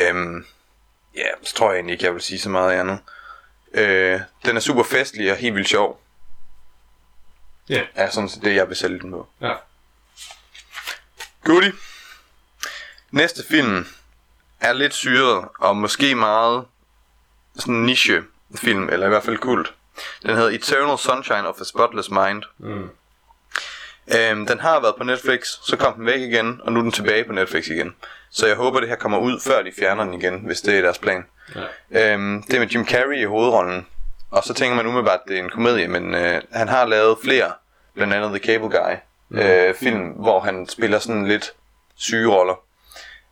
Øhm, 0.00 0.44
ja, 1.16 1.26
så 1.42 1.54
tror 1.54 1.70
jeg 1.70 1.76
egentlig 1.76 1.92
ikke, 1.92 2.04
jeg 2.04 2.14
vil 2.14 2.22
sige 2.22 2.38
så 2.38 2.48
meget 2.48 2.80
andet. 2.80 2.98
Øh, 3.74 4.20
den 4.44 4.56
er 4.56 4.60
super 4.60 4.82
festlig 4.82 5.30
og 5.30 5.36
helt 5.36 5.54
vildt 5.54 5.68
sjov. 5.68 6.00
Ja. 7.68 7.82
Er 7.94 8.10
sådan 8.10 8.28
set 8.28 8.42
det, 8.42 8.54
jeg 8.54 8.68
vil 8.68 8.76
sælge 8.76 9.00
den 9.00 9.10
på. 9.10 9.28
Ja. 9.40 9.54
Goodie. 11.44 11.72
Næste 13.10 13.44
film 13.48 13.86
er 14.60 14.72
lidt 14.72 14.94
syret, 14.94 15.48
og 15.58 15.76
måske 15.76 16.14
meget 16.14 16.64
sådan 17.56 17.74
niche 17.74 18.22
film, 18.56 18.88
eller 18.88 19.06
i 19.06 19.08
hvert 19.08 19.24
fald 19.24 19.38
kult. 19.38 19.74
Den 20.22 20.36
hedder 20.36 20.50
Eternal 20.50 20.98
Sunshine 20.98 21.48
of 21.48 21.60
a 21.60 21.64
Spotless 21.64 22.10
Mind. 22.10 22.42
Mm. 22.58 22.90
Øhm, 24.08 24.46
den 24.46 24.60
har 24.60 24.80
været 24.80 24.94
på 24.98 25.04
Netflix, 25.04 25.46
så 25.66 25.76
kom 25.76 25.94
den 25.94 26.06
væk 26.06 26.20
igen, 26.20 26.60
og 26.64 26.72
nu 26.72 26.78
er 26.78 26.82
den 26.82 26.92
tilbage 26.92 27.24
på 27.24 27.32
Netflix 27.32 27.68
igen. 27.68 27.94
Så 28.30 28.46
jeg 28.46 28.56
håber, 28.56 28.80
det 28.80 28.88
her 28.88 28.96
kommer 28.96 29.18
ud, 29.18 29.40
før 29.40 29.62
de 29.62 29.72
fjerner 29.78 30.04
den 30.04 30.14
igen, 30.14 30.40
hvis 30.46 30.60
det 30.60 30.78
er 30.78 30.82
deres 30.82 30.98
plan. 30.98 31.24
Ja. 31.90 32.12
Øhm, 32.12 32.42
det 32.42 32.54
er 32.54 32.60
med 32.60 32.68
Jim 32.68 32.86
Carrey 32.86 33.16
i 33.16 33.24
hovedrollen. 33.24 33.86
Og 34.30 34.44
så 34.44 34.54
tænker 34.54 34.76
man 34.76 34.86
umiddelbart, 34.86 35.20
at 35.24 35.28
det 35.28 35.38
er 35.38 35.42
en 35.42 35.50
komedie, 35.50 35.88
men 35.88 36.14
øh, 36.14 36.42
han 36.52 36.68
har 36.68 36.86
lavet 36.86 37.18
flere, 37.24 37.52
blandt 37.94 38.14
andet 38.14 38.30
The 38.30 38.52
Cable 38.52 38.68
Guy, 38.78 38.94
øh, 39.40 39.74
film, 39.74 40.08
hvor 40.08 40.40
han 40.40 40.68
spiller 40.68 40.98
sådan 40.98 41.28
lidt 41.28 41.52
syge 41.96 42.28
roller. 42.28 42.54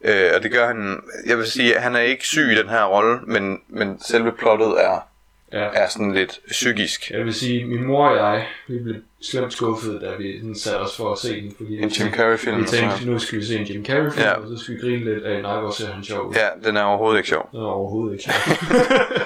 Øh, 0.04 0.30
og 0.34 0.42
det 0.42 0.52
gør 0.52 0.66
han, 0.66 1.02
jeg 1.26 1.38
vil 1.38 1.46
sige, 1.46 1.76
at 1.76 1.82
han 1.82 1.96
er 1.96 2.00
ikke 2.00 2.26
syg 2.26 2.52
i 2.52 2.58
den 2.58 2.68
her 2.68 2.84
rolle, 2.84 3.20
men, 3.26 3.60
men 3.68 4.00
selve 4.02 4.32
plottet 4.32 4.84
er, 4.84 5.08
ja. 5.52 5.68
er 5.72 5.88
sådan 5.88 6.14
lidt 6.14 6.40
psykisk. 6.50 7.10
Jeg 7.10 7.24
vil 7.24 7.34
sige, 7.34 7.64
min 7.64 7.84
mor 7.86 8.08
og 8.08 8.16
jeg, 8.16 8.46
vi 8.68 8.78
blev 8.78 8.96
slemt 9.22 9.52
skuffet, 9.52 10.00
da 10.00 10.10
vi 10.18 10.38
sådan 10.40 10.54
satte 10.54 10.76
os 10.78 10.96
for 10.96 11.12
at 11.12 11.18
se 11.18 11.40
den. 11.42 11.54
Fordi 11.56 11.78
En 11.82 11.88
Jim 11.88 12.12
Carrey-film. 12.12 12.56
Vi 12.56 12.62
og 12.62 12.68
så- 12.68 12.76
tænkte, 12.76 13.06
nu 13.06 13.18
skal 13.18 13.38
vi 13.38 13.44
se 13.44 13.56
en 13.58 13.64
Jim 13.66 13.84
Carrey-film, 13.84 14.24
Ja. 14.26 14.32
og 14.32 14.48
så 14.58 14.64
skal 14.64 14.74
vi 14.74 14.80
grine 14.80 15.04
lidt 15.14 15.24
af, 15.24 15.42
nej, 15.42 15.60
hvor 15.60 15.70
ser 15.70 15.92
han 15.92 16.04
sjov 16.04 16.28
ud. 16.28 16.34
Ja, 16.34 16.48
den 16.68 16.76
er 16.76 16.82
overhovedet 16.82 17.18
ikke 17.18 17.28
sjov. 17.28 17.48
Det 17.52 17.58
er 17.58 17.62
overhovedet 17.64 18.12
ikke 18.12 18.24
sjovt. 18.24 18.60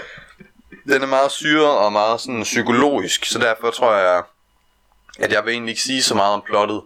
Den 0.92 1.02
er 1.02 1.06
meget 1.06 1.30
syret 1.32 1.78
og 1.78 1.92
meget 1.92 2.20
sådan 2.20 2.42
psykologisk, 2.42 3.24
så 3.24 3.38
derfor 3.38 3.70
tror 3.70 3.94
jeg, 3.96 4.22
at 5.18 5.32
jeg 5.32 5.44
vil 5.44 5.52
egentlig 5.52 5.70
ikke 5.72 5.82
sige 5.82 6.02
så 6.02 6.14
meget 6.14 6.34
om 6.34 6.42
plottet. 6.46 6.80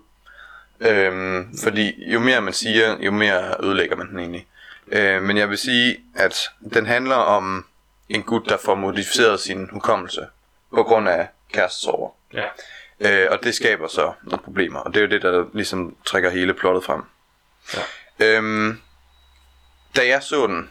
Øhm, 0.81 1.59
fordi 1.65 2.11
jo 2.13 2.21
mere 2.21 2.41
man 2.41 2.53
siger, 2.53 2.97
jo 3.01 3.11
mere 3.11 3.55
ødelægger 3.65 3.97
man 3.97 4.09
den 4.11 4.19
egentlig. 4.19 4.47
Øh, 4.93 5.23
men 5.23 5.37
jeg 5.37 5.49
vil 5.51 5.59
sige, 5.59 5.97
at 6.17 6.39
den 6.75 6.87
handler 6.87 7.15
om 7.15 7.65
en 8.11 8.23
gut, 8.23 8.49
der 8.49 8.57
får 8.57 8.75
modificeret 8.75 9.41
sin 9.41 9.69
hukommelse 9.73 10.27
på 10.75 10.83
grund 10.83 11.09
af 11.09 11.29
kærestesorger. 11.53 12.11
ja. 12.33 12.45
Øh, 13.01 13.29
og 13.31 13.45
det 13.45 13.55
skaber 13.55 13.89
så 13.89 14.13
nogle 14.23 14.43
problemer, 14.45 14.81
og 14.81 14.95
det 14.95 15.01
er 15.01 15.05
jo 15.05 15.11
det, 15.11 15.23
der 15.23 15.45
ligesom 15.55 15.97
trækker 16.07 16.31
hele 16.31 16.55
plottet 16.55 16.85
frem. 16.85 17.03
Ja. 17.75 17.81
Øhm, 18.27 18.81
da 19.97 20.07
jeg 20.07 20.23
så 20.23 20.47
den 20.47 20.71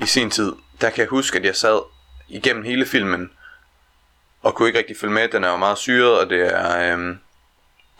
i 0.00 0.06
sin 0.06 0.30
tid, 0.30 0.52
der 0.80 0.90
kan 0.90 0.98
jeg 1.00 1.08
huske, 1.08 1.38
at 1.38 1.44
jeg 1.44 1.56
sad 1.56 1.80
igennem 2.28 2.64
hele 2.64 2.86
filmen, 2.86 3.30
og 4.42 4.54
kunne 4.54 4.68
ikke 4.68 4.78
rigtig 4.78 4.96
følge 4.96 5.14
med. 5.14 5.28
Den 5.28 5.44
er 5.44 5.50
jo 5.50 5.56
meget 5.56 5.78
syret, 5.78 6.18
og 6.20 6.30
det 6.30 6.54
er, 6.54 6.92
øhm, 6.92 7.18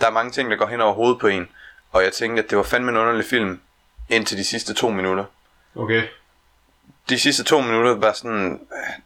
der 0.00 0.06
er 0.06 0.10
mange 0.10 0.32
ting, 0.32 0.50
der 0.50 0.56
går 0.56 0.66
hen 0.66 0.80
over 0.80 0.94
hovedet 0.94 1.18
på 1.20 1.26
en. 1.26 1.48
Og 1.92 2.02
jeg 2.02 2.12
tænkte, 2.12 2.42
at 2.42 2.50
det 2.50 2.58
var 2.58 2.64
fandme 2.64 2.90
en 2.90 2.96
underlig 2.96 3.24
film, 3.24 3.60
indtil 4.08 4.38
de 4.38 4.44
sidste 4.44 4.74
to 4.74 4.90
minutter. 4.90 5.24
Okay. 5.76 6.02
De 7.08 7.18
sidste 7.18 7.44
to 7.44 7.60
minutter 7.60 7.94
var 7.94 8.12
sådan, 8.12 8.60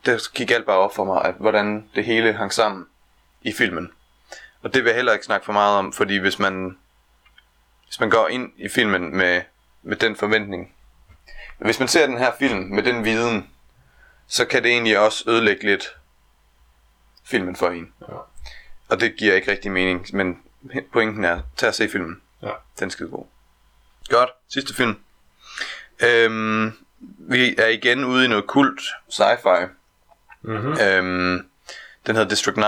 der 0.07 0.33
gik 0.35 0.51
alt 0.51 0.67
bare 0.67 0.77
op 0.77 0.95
for 0.95 1.05
mig, 1.05 1.25
at 1.25 1.35
hvordan 1.39 1.89
det 1.95 2.05
hele 2.05 2.33
hang 2.33 2.53
sammen 2.53 2.87
i 3.43 3.53
filmen. 3.53 3.93
Og 4.63 4.75
det 4.75 4.85
vil 4.85 4.91
jeg 4.91 4.97
heller 4.97 5.13
ikke 5.13 5.25
snakke 5.25 5.45
for 5.45 5.53
meget 5.53 5.79
om, 5.79 5.93
fordi 5.93 6.17
hvis 6.17 6.39
man, 6.39 6.79
hvis 7.87 8.01
man 8.01 8.11
går 8.11 8.29
ind 8.29 8.53
i 8.57 8.69
filmen 8.69 9.17
med, 9.17 9.43
med 9.83 9.97
den 9.97 10.17
forventning, 10.17 10.75
hvis 11.59 11.79
man 11.79 11.89
ser 11.89 12.07
den 12.07 12.19
her 12.19 12.33
film 12.39 12.59
med 12.59 12.83
den 12.83 13.05
viden, 13.05 13.51
så 14.27 14.45
kan 14.45 14.63
det 14.63 14.71
egentlig 14.71 14.99
også 14.99 15.25
ødelægge 15.31 15.65
lidt 15.65 15.97
filmen 17.25 17.57
for 17.57 17.69
en. 17.69 17.93
Ja. 18.09 18.15
Og 18.89 19.01
det 19.01 19.17
giver 19.17 19.35
ikke 19.35 19.51
rigtig 19.51 19.71
mening, 19.71 20.07
men 20.13 20.43
pointen 20.93 21.25
er, 21.25 21.41
tag 21.57 21.69
og 21.69 21.75
se 21.75 21.89
filmen. 21.89 22.23
Ja. 22.43 22.51
Den 22.79 22.87
er 22.87 22.91
skide 22.91 23.09
god. 23.09 23.25
Godt, 24.09 24.31
sidste 24.49 24.75
film. 24.75 24.99
Øhm, 26.03 26.73
vi 27.19 27.55
er 27.59 27.67
igen 27.67 28.05
ude 28.05 28.25
i 28.25 28.29
noget 28.29 28.47
kult, 28.47 28.81
sci-fi. 29.09 29.67
Mm-hmm. 30.43 30.73
Øhm, 30.81 31.47
den 32.07 32.17
hedder 32.17 32.29
District 32.29 32.57
9. 32.57 32.63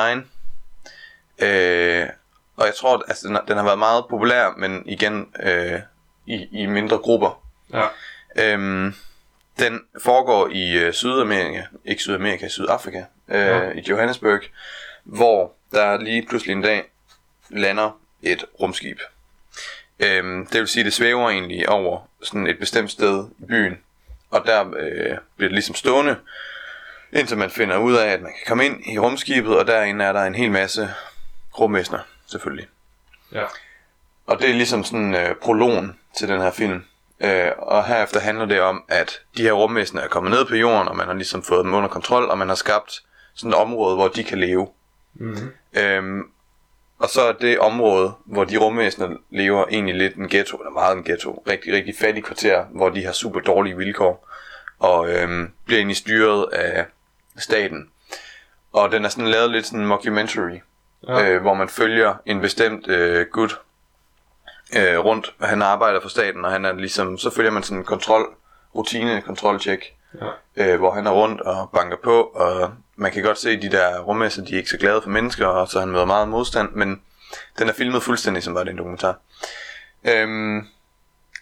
Øh, 1.47 2.09
og 2.57 2.67
jeg 2.67 2.75
tror, 2.75 2.97
at 2.97 3.03
altså, 3.09 3.29
den, 3.29 3.35
har, 3.37 3.43
den 3.49 3.57
har 3.57 3.65
været 3.65 3.79
meget 3.79 4.05
populær, 4.11 4.55
men 4.57 4.83
igen 4.87 5.27
øh, 5.43 5.81
i, 6.27 6.49
i 6.63 6.67
mindre 6.67 6.99
grupper. 6.99 7.43
Ja. 7.73 7.87
Øhm, 8.37 8.95
den 9.59 9.81
foregår 10.03 10.49
i 10.49 10.73
øh, 10.79 10.93
Sydamerika, 10.93 11.63
ikke 11.85 12.03
Sydamerika, 12.03 12.49
Sydafrika, 12.49 13.05
øh, 13.29 13.37
Ja. 13.47 13.71
i 13.71 13.81
Johannesburg, 13.89 14.41
hvor 15.05 15.53
der 15.73 15.97
lige 16.01 16.27
pludselig 16.29 16.53
en 16.53 16.63
dag 16.63 16.85
lander 17.51 18.01
et 18.23 18.45
rumskib. 18.61 18.99
Øhm, 19.99 20.47
det 20.47 20.61
vil 20.61 20.69
sige, 20.69 20.85
det 20.85 20.93
svæver 20.93 21.31
egentlig 21.31 21.69
over 21.69 22.09
sådan 22.23 22.47
et 22.47 22.59
bestemt 22.59 22.91
sted 22.91 23.25
i 23.39 23.45
byen, 23.45 23.79
og 24.33 24.47
der 24.47 24.61
øh, 24.61 25.19
bliver 25.37 25.49
det 25.49 25.53
ligesom 25.53 25.75
stående, 25.75 26.17
indtil 27.13 27.39
man 27.39 27.51
finder 27.51 27.77
ud 27.77 27.95
af, 27.95 28.09
at 28.09 28.23
man 28.23 28.33
kan 28.33 28.47
komme 28.47 28.67
ind 28.67 28.87
i 28.87 28.99
rumskibet, 28.99 29.59
og 29.59 29.67
derinde 29.67 30.05
er 30.05 30.13
der 30.13 30.23
en 30.23 30.35
hel 30.35 30.51
masse 30.51 30.91
rumvæsener, 31.59 31.99
selvfølgelig. 32.27 32.67
Ja. 33.33 33.45
Og 34.27 34.39
det 34.39 34.51
er 34.51 34.55
ligesom 34.55 34.85
sådan 34.85 35.15
øh, 35.15 35.35
prologen 35.35 35.99
til 36.19 36.29
den 36.29 36.41
her 36.41 36.51
film. 36.51 36.85
Øh, 37.21 37.51
og 37.59 37.85
herefter 37.85 38.21
handler 38.21 38.47
det 38.47 38.61
om, 38.61 38.85
at 38.89 39.21
de 39.37 39.43
her 39.43 39.53
rumvæsener 39.53 40.03
er 40.03 40.09
kommet 40.09 40.31
ned 40.31 40.45
på 40.45 40.55
jorden, 40.55 40.89
og 40.89 40.97
man 40.97 41.07
har 41.07 41.15
ligesom 41.15 41.43
fået 41.43 41.65
dem 41.65 41.75
under 41.75 41.89
kontrol, 41.89 42.31
og 42.31 42.39
man 42.39 42.49
har 42.49 42.55
skabt 42.55 43.03
sådan 43.35 43.51
et 43.51 43.57
område, 43.57 43.95
hvor 43.95 44.09
de 44.09 44.25
kan 44.25 44.39
leve. 44.39 44.69
Mm-hmm. 45.15 45.53
Øhm, 45.73 46.23
Og 47.03 47.09
så 47.09 47.23
er 47.23 47.33
det 47.33 47.59
område, 47.59 48.13
hvor 48.25 48.45
de 48.45 48.57
rumvæsener 48.57 49.17
lever, 49.31 49.65
egentlig 49.71 49.95
lidt 49.95 50.17
en 50.17 50.29
ghetto, 50.29 50.57
eller 50.57 50.71
meget 50.71 50.97
en 50.97 51.05
ghetto. 51.05 51.43
Rigtig, 51.49 51.75
rigtig 51.75 51.95
fattig 52.01 52.25
kvarter, 52.25 52.65
hvor 52.71 52.89
de 52.89 53.05
har 53.05 53.13
super 53.13 53.41
dårlige 53.41 53.77
vilkår. 53.77 54.29
Og 54.79 55.11
øhm, 55.11 55.51
bliver 55.65 55.79
egentlig 55.79 55.97
styret 55.97 56.47
af 56.53 56.87
staten. 57.39 57.89
Og 58.73 58.93
den 58.93 59.05
er 59.05 59.09
sådan 59.09 59.29
lavet 59.29 59.51
lidt 59.51 59.67
sådan 59.67 59.81
en 59.81 59.87
mockumentary, 59.87 60.59
Ja. 61.09 61.29
øh, 61.31 61.41
hvor 61.43 61.55
man 61.55 61.69
følger 61.69 62.15
en 62.27 62.41
bestemt 62.41 62.89
øh, 62.89 63.27
gut 63.33 63.61
øh, 64.77 64.99
rundt. 64.99 65.35
Han 65.41 65.63
arbejder 65.63 66.01
for 66.01 66.09
staten, 66.09 66.45
og 66.45 66.51
han 66.51 66.65
er 66.65 66.73
ligesom, 66.73 67.19
så 67.19 67.31
følger 67.31 67.51
man 67.51 67.63
sådan 67.63 67.79
en 67.79 67.85
kontrol, 67.85 68.27
rutine, 68.75 69.23
kontroltjek, 69.23 69.95
Ja. 70.57 70.73
øh, 70.73 70.79
hvor 70.79 70.91
han 70.91 71.07
er 71.07 71.11
rundt 71.11 71.41
og 71.41 71.71
banker 71.75 71.97
på, 72.05 72.21
og 72.23 72.71
man 72.97 73.13
kan 73.13 73.23
godt 73.23 73.39
se, 73.39 73.51
at 73.51 73.63
de 73.63 73.71
der 73.71 74.01
rummæsser, 74.01 74.45
de 74.45 74.53
er 74.53 74.59
ikke 74.59 74.71
så 74.71 74.79
glade 74.79 75.03
for 75.03 75.11
mennesker, 75.11 75.47
og 75.47 75.69
så 75.69 75.81
han 75.81 75.89
møder 75.89 76.05
meget 76.05 76.29
modstand, 76.29 76.73
men 76.73 77.03
den 77.59 77.69
er 77.69 77.73
filmet 77.73 78.03
fuldstændig 78.03 78.43
som 78.43 78.55
var 78.55 78.65
det 78.65 78.71
en 78.71 78.79
dokumentar. 78.79 79.19
Øhm, 80.05 80.67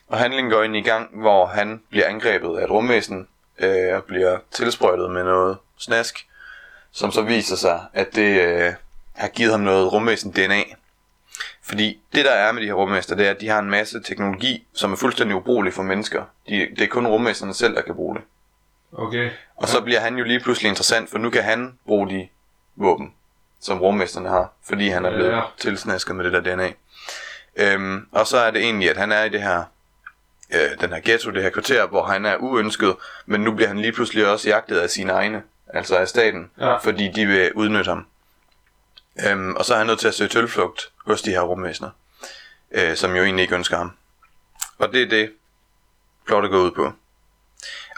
og 0.08 0.18
handlingen 0.18 0.52
går 0.52 0.62
ind 0.62 0.76
i 0.76 0.80
gang, 0.80 1.20
hvor 1.20 1.46
han 1.46 1.82
bliver 1.90 2.06
angrebet 2.06 2.58
af 2.58 2.64
et 2.64 2.70
rumvæsen, 2.70 3.28
øh, 3.58 3.96
og 3.96 4.04
bliver 4.04 4.38
tilsprøjtet 4.50 5.10
med 5.10 5.24
noget 5.24 5.56
snask, 5.78 6.26
som 6.92 7.10
så 7.10 7.22
viser 7.22 7.56
sig, 7.56 7.80
at 7.92 8.14
det 8.14 8.40
øh, 8.40 8.72
har 9.14 9.28
givet 9.28 9.50
ham 9.52 9.60
noget 9.60 9.92
rumvæsen 9.92 10.32
DNA. 10.32 10.62
Fordi 11.62 12.00
det 12.14 12.24
der 12.24 12.30
er 12.30 12.52
med 12.52 12.62
de 12.62 12.66
her 12.66 12.74
rumvæsener, 12.74 13.16
det 13.16 13.26
er, 13.26 13.30
at 13.30 13.40
de 13.40 13.48
har 13.48 13.58
en 13.58 13.70
masse 13.70 14.02
teknologi, 14.02 14.66
som 14.72 14.92
er 14.92 14.96
fuldstændig 14.96 15.36
ubrugelig 15.36 15.72
for 15.72 15.82
mennesker. 15.82 16.24
De, 16.48 16.68
det 16.76 16.80
er 16.80 16.88
kun 16.88 17.06
rumvæsenerne 17.06 17.54
selv, 17.54 17.74
der 17.74 17.82
kan 17.82 17.94
bruge 17.94 18.14
det. 18.14 18.22
Okay. 18.92 19.30
Og 19.60 19.68
så 19.68 19.80
bliver 19.80 20.00
han 20.00 20.16
jo 20.16 20.24
lige 20.24 20.40
pludselig 20.40 20.68
interessant, 20.68 21.10
for 21.10 21.18
nu 21.18 21.30
kan 21.30 21.42
han 21.42 21.78
bruge 21.86 22.08
de 22.10 22.28
våben, 22.76 23.14
som 23.60 23.80
rummesterne 23.80 24.28
har, 24.28 24.52
fordi 24.68 24.88
han 24.88 25.04
er 25.04 25.10
blevet 25.10 25.30
Ja. 25.30 25.36
ja. 25.36 25.42
tilsnasket 25.58 26.16
med 26.16 26.24
det 26.24 26.32
der 26.44 26.54
DNA. 26.56 26.72
Øhm, 27.56 28.06
og 28.12 28.26
så 28.26 28.38
er 28.38 28.50
det 28.50 28.62
egentlig, 28.62 28.90
at 28.90 28.96
han 28.96 29.12
er 29.12 29.24
i 29.24 29.28
det 29.28 29.42
her, 29.42 29.64
øh, 30.54 30.80
den 30.80 30.90
her 30.92 31.00
ghetto, 31.04 31.30
det 31.30 31.42
her 31.42 31.50
kvarter, 31.50 31.86
hvor 31.86 32.04
han 32.04 32.24
er 32.26 32.36
uønsket, 32.36 32.96
men 33.26 33.40
nu 33.40 33.52
bliver 33.54 33.68
han 33.68 33.78
lige 33.80 33.92
pludselig 33.92 34.26
også 34.26 34.48
jagtet 34.48 34.78
af 34.78 34.90
sine 34.90 35.12
egne, 35.12 35.42
altså 35.74 35.96
af 35.96 36.08
staten, 36.08 36.50
Ja. 36.58 36.76
fordi 36.76 37.08
de 37.08 37.26
vil 37.26 37.52
udnytte 37.52 37.88
ham. 37.88 38.06
Øhm, 39.28 39.56
og 39.56 39.64
så 39.64 39.74
er 39.74 39.78
han 39.78 39.86
nødt 39.86 39.98
til 40.00 40.08
at 40.08 40.14
søge 40.14 40.28
tilflugt 40.28 40.92
hos 41.06 41.22
de 41.22 41.30
her 41.30 41.40
rumvæsener, 41.40 41.90
øh, 42.70 42.96
som 42.96 43.16
jo 43.16 43.22
egentlig 43.24 43.42
ikke 43.42 43.54
ønsker 43.54 43.76
ham. 43.76 43.92
Og 44.78 44.92
det 44.92 45.02
er 45.02 45.08
det, 45.08 45.32
plottet 46.26 46.50
går 46.50 46.58
ud 46.58 46.70
på. 46.70 46.92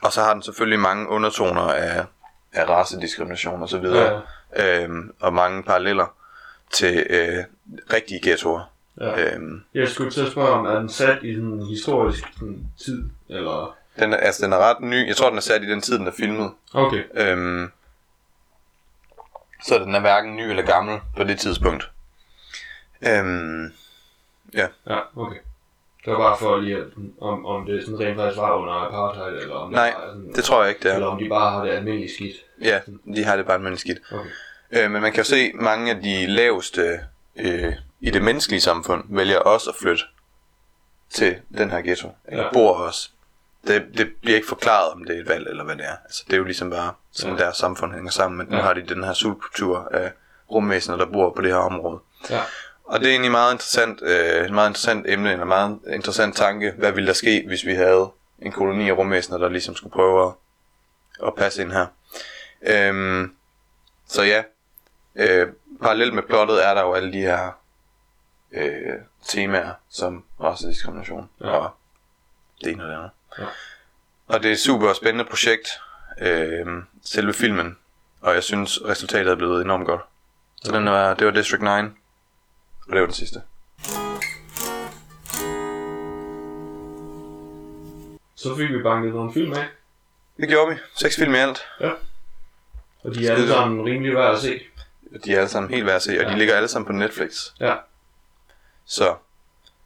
Og 0.03 0.13
så 0.13 0.21
har 0.23 0.33
den 0.33 0.43
selvfølgelig 0.43 0.79
mange 0.79 1.09
undertoner 1.09 1.63
af, 1.63 2.05
af 2.53 2.69
racediskrimination 2.69 3.63
og 3.63 3.69
så 3.69 3.79
videre. 3.79 4.23
Ja. 4.57 4.83
Øhm, 4.85 5.15
og 5.21 5.33
mange 5.33 5.63
paralleller 5.63 6.15
til 6.73 7.07
øh, 7.11 7.45
rigtige 7.93 8.21
ghettoer. 8.29 8.73
Ja. 9.01 9.35
Øhm, 9.35 9.65
Jeg 9.75 9.89
skulle 9.89 10.11
til 10.11 10.21
at 10.27 10.33
spørge, 10.33 10.51
om 10.51 10.65
er 10.67 10.75
den 10.79 10.89
sat 10.89 11.19
i 11.23 11.35
en 11.35 11.67
historisk 11.67 12.25
sådan, 12.39 12.67
tid, 12.85 13.11
eller... 13.29 13.77
den, 13.99 14.13
er, 14.13 14.17
altså, 14.17 14.45
den 14.45 14.53
er 14.53 14.59
ret 14.59 14.81
ny. 14.81 15.07
Jeg 15.09 15.17
tror, 15.17 15.29
den 15.29 15.39
er 15.39 15.43
sat 15.43 15.63
i 15.63 15.71
den 15.71 15.81
tid, 15.81 15.99
den 15.99 16.07
er 16.07 16.13
filmet. 16.17 16.53
Okay. 16.75 17.05
Øhm, 17.15 17.71
så 19.65 19.79
den 19.79 19.95
er 19.95 20.01
hverken 20.01 20.37
ny 20.37 20.41
eller 20.41 20.63
gammel 20.63 21.01
på 21.17 21.25
det 21.25 21.41
tidspunkt. 21.41 21.91
Øhm, 23.03 23.73
Ja, 24.55 24.67
okay. 25.17 25.37
Det 26.05 26.13
var 26.13 26.19
bare 26.19 26.37
for 26.39 26.57
lige, 26.57 26.77
at, 26.77 26.85
om, 27.21 27.47
om 27.47 27.67
det 27.67 27.85
sådan 27.85 28.01
rent 28.01 28.17
faktisk 28.17 28.39
var 28.41 28.53
under 28.57 28.73
apartheid, 28.75 29.43
eller 29.43 29.55
om 29.55 29.71
nej, 29.73 29.87
det 29.87 29.95
var 29.99 30.07
sådan, 30.13 30.33
det 30.35 30.45
tror 30.45 30.61
jeg 30.63 30.69
ikke, 30.71 30.83
det 30.83 30.95
eller 30.95 31.07
er. 31.07 31.11
om 31.11 31.19
de 31.19 31.29
bare 31.29 31.51
har 31.51 31.65
det 31.65 31.71
almindelige 31.71 32.15
skidt. 32.15 32.37
Ja, 32.63 32.81
de 33.17 33.25
har 33.25 33.37
det 33.37 33.47
bare 33.47 33.59
med 33.59 33.77
skidt. 33.77 33.99
Okay. 34.13 34.31
Øh, 34.85 34.91
men 34.91 35.03
man 35.03 35.13
kan 35.13 35.21
jo 35.21 35.25
se, 35.25 35.53
mange 35.55 35.91
af 35.95 36.03
de 36.03 36.27
laveste 36.27 37.01
øh, 37.37 37.73
i 38.01 38.11
det 38.11 38.23
menneskelige 38.23 38.61
samfund 38.61 39.05
vælger 39.09 39.39
også 39.39 39.71
at 39.71 39.77
flytte 39.83 40.03
til 41.11 41.37
den 41.59 41.71
her 41.71 41.83
ghetto. 41.83 42.09
Eller 42.29 42.45
Ja. 42.45 42.53
bor 42.53 42.75
også. 42.77 43.11
Det, 43.67 43.85
det 43.99 44.09
bliver 44.23 44.37
ikke 44.37 44.49
forklaret, 44.49 44.93
om 44.93 45.05
det 45.05 45.17
er 45.17 45.21
et 45.21 45.29
valg 45.29 45.47
eller 45.49 45.65
hvad 45.65 45.77
det 45.77 45.85
er. 45.85 45.97
Altså, 46.05 46.25
det 46.27 46.33
er 46.33 46.37
jo 46.39 46.45
ligesom 46.45 46.71
bare 46.71 46.93
sådan, 47.13 47.37
Ja. 47.37 47.45
deres 47.45 47.57
samfund 47.57 47.93
hænger 47.95 48.11
sammen. 48.11 48.39
Men 48.39 48.47
nu 48.51 48.57
Ja. 48.57 48.63
har 48.63 48.73
de 48.75 48.83
den 48.83 49.05
her 49.05 49.13
subkultur 49.13 49.89
af 49.93 50.13
rumvæsener, 50.51 50.97
der 50.97 51.07
bor 51.07 51.33
på 51.37 51.43
det 51.43 51.51
her 51.51 51.59
område. 51.59 51.99
Ja. 52.31 52.41
Og 52.93 53.01
det 53.01 53.07
er 53.07 53.11
egentlig 53.11 53.31
meget 53.31 53.53
interessant, 53.53 54.03
øh, 54.03 54.45
et 54.45 54.53
meget 54.53 54.69
interessant 54.69 55.07
emne, 55.09 55.33
en 55.33 55.49
meget 55.49 55.79
interessant 55.93 56.37
tanke. 56.37 56.73
Hvad 56.79 56.93
ville 56.93 57.07
der 57.07 57.13
ske, 57.13 57.45
hvis 57.47 57.67
vi 57.67 57.75
havde 57.75 58.11
en 58.39 58.53
koloni 58.53 58.89
af 58.91 58.93
rumvæsener, 58.99 59.39
der 59.39 59.49
ligesom 59.49 59.77
skulle 59.77 59.93
prøve 59.93 60.27
at, 60.27 60.33
at 61.27 61.35
passe 61.35 61.63
ind 61.63 61.73
her? 61.73 61.87
Øhm, 62.63 63.37
så 64.09 64.23
ja, 64.23 64.43
øh, 65.17 65.49
parallelt 65.83 66.15
med 66.15 66.23
plottet 66.23 66.67
er 66.67 66.75
der 66.75 66.83
jo 66.83 66.95
alle 66.95 67.13
de 67.13 67.19
her 67.21 67.51
øh, 68.53 68.99
temaer, 69.29 69.73
som 69.91 70.25
racediskrimination 70.41 71.31
Ja. 71.41 71.47
ja. 71.49 71.53
og 71.57 71.71
det 72.65 72.73
ene 72.73 72.83
og 72.85 72.89
det 72.89 72.95
andet. 72.97 73.11
Ja. 73.39 73.45
Og 74.27 74.43
det 74.43 74.49
er 74.49 74.53
et 74.53 74.61
super 74.61 74.93
spændende 74.93 75.25
projekt, 75.25 75.69
øh, 76.21 76.67
selve 77.05 77.33
filmen, 77.33 77.79
og 78.21 78.35
jeg 78.35 78.43
synes 78.43 78.81
resultatet 78.85 79.31
er 79.33 79.37
blevet 79.37 79.63
enormt 79.65 79.87
godt. 79.87 80.01
Så 80.65 80.73
Ja. 80.73 80.79
den 80.79 80.87
var, 80.87 81.15
det 81.15 81.27
var 81.27 81.33
District 81.33 81.63
9, 81.63 81.69
og 82.89 82.93
det 82.93 83.01
var 83.01 83.07
den 83.07 83.15
sidste. 83.15 83.43
Så 88.35 88.57
fik 88.57 88.69
vi 88.71 88.83
banket 88.83 89.15
nogle 89.15 89.33
film 89.33 89.53
af, 89.53 89.67
Det 90.37 90.49
gjorde 90.49 90.75
vi. 90.75 90.81
Seks 90.95 91.17
film 91.17 91.35
i 91.35 91.37
alt. 91.39 91.59
og 93.05 93.15
de 93.15 93.27
er 93.29 93.33
alle 93.35 93.49
sammen 93.49 93.85
rimelig 93.85 94.15
værd 94.15 94.35
at 94.35 94.41
se. 94.41 94.61
De 95.25 95.33
er 95.35 95.39
alle 95.39 95.49
sammen 95.49 95.71
helt 95.71 95.87
værd 95.87 95.97
at 95.97 96.03
se, 96.03 96.11
og 96.19 96.25
Ja. 96.25 96.33
de 96.33 96.39
ligger 96.39 96.55
alle 96.57 96.69
sammen 96.69 96.87
på 96.87 96.93
Netflix. 96.93 97.53
Ja. 97.61 97.77
Så 98.85 99.15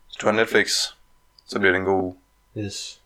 hvis 0.07 0.17
du 0.17 0.27
har 0.27 0.33
Netflix, 0.33 0.71
så 1.47 1.59
bliver 1.59 1.73
det 1.73 1.79
en 1.79 1.85
god 1.85 2.03
uge. 2.03 2.17
Yes. 2.65 3.01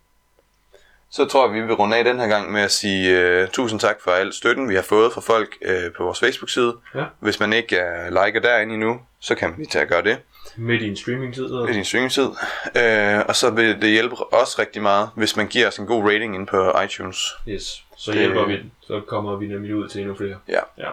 Så 1.12 1.24
tror 1.24 1.46
jeg, 1.46 1.54
vi 1.54 1.60
vil 1.60 1.74
runde 1.74 1.96
af 1.96 2.04
den 2.04 2.18
her 2.20 2.28
gang 2.28 2.52
med 2.52 2.60
at 2.60 2.70
sige 2.70 3.42
uh, 3.42 3.48
tusind 3.48 3.80
tak 3.80 3.96
for 4.04 4.10
al 4.10 4.32
støtten, 4.32 4.68
vi 4.68 4.74
har 4.74 4.82
fået 4.82 5.12
fra 5.12 5.20
folk 5.20 5.56
uh, 5.68 5.92
på 5.96 6.04
vores 6.04 6.20
Facebook-side. 6.20 6.76
Ja. 6.94 7.04
Hvis 7.20 7.40
man 7.40 7.52
ikke 7.52 7.76
er 7.76 8.24
liker 8.26 8.40
derinde 8.40 8.74
endnu, 8.74 9.00
så 9.20 9.34
kan 9.34 9.48
man 9.48 9.58
lige 9.58 9.68
tage 9.68 9.82
at 9.82 9.88
gøre 9.88 10.02
det 10.02 10.18
Midt 10.56 10.82
i 10.82 10.88
en 10.88 10.96
streamingtid. 10.96 11.44
Eller? 11.44 11.66
din 11.66 11.84
streamingtid. 11.84 12.24
Uh, 12.24 13.26
og 13.28 13.36
så 13.36 13.50
vil 13.50 13.82
det 13.82 13.90
hjælpe 13.90 14.16
os 14.34 14.58
rigtig 14.58 14.82
meget, 14.82 15.08
hvis 15.16 15.36
man 15.36 15.46
giver 15.46 15.68
os 15.68 15.78
en 15.78 15.86
god 15.86 16.04
rating 16.04 16.34
ind 16.34 16.46
på 16.46 16.72
iTunes. 16.84 17.18
Yes. 17.48 17.84
Så 17.96 18.10
Det- 18.10 18.18
hjælper 18.20 18.46
vi 18.46 18.52
den. 18.56 18.72
Så 18.82 19.00
kommer 19.08 19.36
vi 19.36 19.46
nemlig 19.46 19.74
ud 19.74 19.88
til 19.88 20.00
endnu 20.00 20.16
flere. 20.16 20.36
Ja. 20.48 20.60
Ja. 20.78 20.90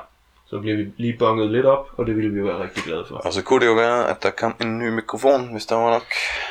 Så 0.50 0.60
bliver 0.60 0.78
vi 0.78 0.86
lige 0.98 1.18
bunget 1.20 1.52
lidt 1.52 1.66
op, 1.66 1.88
og 1.98 2.06
det 2.06 2.16
ville 2.16 2.30
vi 2.32 2.44
være 2.44 2.64
rigtig 2.64 2.84
glade 2.84 3.06
for. 3.08 3.16
Og 3.16 3.34
så 3.34 3.44
kunne 3.44 3.60
det 3.60 3.66
jo 3.66 3.74
være, 3.74 4.10
at 4.10 4.24
der 4.24 4.30
kom 4.30 4.56
en 4.62 4.80
ny 4.80 4.90
mikrofon, 4.90 5.52
hvis 5.52 5.66
der 5.66 5.76
var 5.76 5.90
nok. 5.94 6.04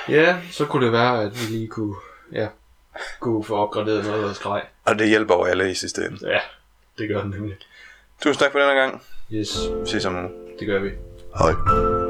Ja, 0.09 0.37
så 0.53 0.65
kunne 0.65 0.85
det 0.85 0.93
være, 0.93 1.23
at 1.23 1.31
vi 1.33 1.55
lige 1.55 1.69
kunne, 1.69 1.95
ja, 2.33 2.47
kunne 3.21 3.45
få 3.45 3.57
opgraderet 3.57 4.05
noget 4.05 4.29
af 4.29 4.35
grej. 4.35 4.67
Og 4.85 4.99
det 4.99 5.09
hjælper 5.09 5.35
jo 5.35 5.45
alle 5.45 5.71
i 5.71 5.75
sidste 5.75 6.05
ende. 6.05 6.31
Ja, 6.31 6.39
det 6.99 7.09
gør 7.09 7.21
den 7.23 7.31
nemlig. 7.31 7.57
Tusind 8.23 8.41
tak 8.41 8.53
for 8.53 8.59
den 8.59 8.77
gang. 8.77 9.03
Yes, 9.33 9.59
Vi 9.81 9.87
ses 9.91 10.05
om 10.05 10.17
en 10.17 10.25
uge. 10.25 10.33
det 10.59 10.67
gør 10.67 10.79
vi. 10.79 10.91
Hej. 11.39 12.06